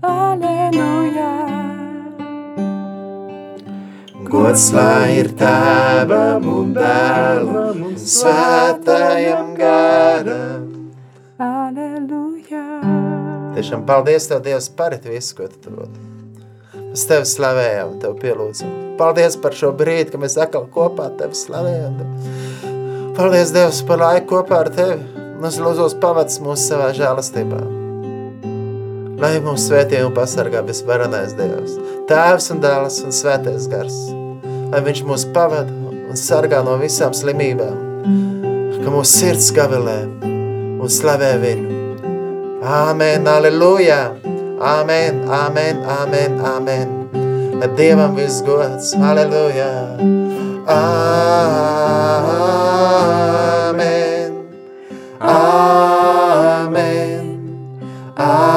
Aleluja! 0.07 1.32
Gods 4.26 4.66
lai 4.74 5.18
ir 5.20 5.30
tēvam 5.38 6.49
un 6.55 6.72
dēlam 6.76 7.84
un 7.90 7.94
svētājam 8.01 9.55
garam. 9.61 10.66
Aleluja! 11.38 12.66
Tiešām 13.57 13.86
paldies 13.88 14.28
Tev, 14.28 14.42
Dievs, 14.44 14.68
par 14.72 14.97
visu, 15.05 15.36
ko 15.36 15.49
Tu 15.53 15.72
dod. 15.72 16.03
Mēs 16.97 17.05
tevi 17.09 17.28
slavējam, 17.28 17.99
tevi 18.01 18.22
pielūdzam. 18.22 18.76
Paldies 18.97 19.34
par 19.40 19.53
šo 19.53 19.68
brīdi, 19.76 20.09
ka 20.14 20.20
mēs 20.20 20.38
atkal 20.40 20.64
kopā 20.72 21.11
tevi 21.20 21.36
slavējam. 21.36 21.99
Paldies, 23.17 23.49
Dievs, 23.49 23.79
par 23.89 23.97
laiku 23.97 24.27
kopā 24.35 24.59
ar 24.61 24.69
tevi. 24.69 24.99
Mums 25.41 25.57
lūdzos 25.57 25.95
pavads 26.03 26.37
mūsu 26.45 26.67
savā 26.67 26.91
žēlastībā. 26.93 27.61
Lai 29.23 29.31
mūsu 29.41 29.71
svētī 29.71 30.03
un 30.05 30.12
pasargā 30.12 30.61
visvarenais 30.67 31.33
Dievs, 31.39 31.79
Tēvs 32.11 32.51
un 32.53 32.61
dēls 32.61 32.99
un 33.07 33.17
svētais 33.17 33.71
gars. 33.73 33.97
Lai 34.69 34.83
viņš 34.85 35.01
mūs 35.09 35.25
pavada 35.33 35.73
un 35.97 36.21
sargā 36.21 36.61
no 36.67 36.77
visām 36.83 37.17
slimībām, 37.17 38.05
ka 38.83 38.93
mūsu 38.93 39.09
sirds 39.14 39.49
gavilē 39.57 39.97
un 40.77 40.93
slavē 40.99 41.33
viņu. 41.41 41.81
Āmen, 42.83 43.25
aleluja! 43.33 44.03
Āmen, 44.61 45.25
āmen, 45.41 45.81
āmen, 45.97 46.37
āmen. 46.53 46.95
Lai 47.62 47.73
Dievam 47.81 48.12
viss 48.21 48.45
gods, 48.45 48.93
aleluja! 49.01 49.73
Āmen, 50.69 52.16
āmen, 55.35 57.24
āmen. 58.16 58.55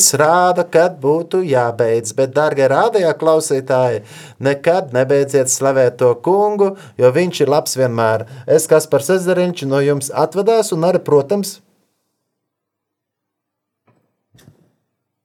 Pulkstenis 0.00 0.16
rāda, 0.20 0.64
kad 0.64 0.94
būtu 1.00 1.42
jābeidz, 1.44 2.14
bet, 2.16 2.32
darbie 2.32 2.66
rādījā 2.70 3.12
klausītāji, 3.20 4.00
nekad 4.40 4.94
nebeidziet 4.96 5.50
slavēt 5.52 5.98
to 6.00 6.14
kungu, 6.24 6.76
jo 6.96 7.10
viņš 7.12 7.40
ir 7.44 7.48
labs 7.52 7.76
vienmēr. 7.76 8.24
Es, 8.48 8.66
kas 8.66 8.86
par 8.88 9.02
Cezariņš, 9.04 9.66
no 9.68 9.80
jums 9.84 10.10
atvadās 10.10 10.72
un 10.72 10.84
arī, 10.88 11.02
protams, 11.04 11.60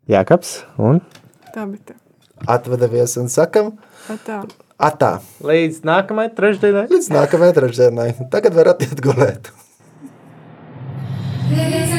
Jākaps 0.07 0.59
un 0.77 0.99
tā. 1.55 1.63
atvadavies 2.45 3.15
un 3.17 3.27
sakam, 3.31 3.71
tā. 4.27 4.43
atā, 4.77 5.21
Līdz 5.41 5.81
nākamajai 5.87 6.35
trešdienai. 6.35 6.87
līdz 6.91 7.09
nākamajai 7.15 7.55
trešdienai. 7.57 8.11
Tagad 8.29 8.53
varat 8.53 8.83
iet 8.85 9.01
gulēt. 9.01 9.49
There 11.49 11.69
is 11.79 11.95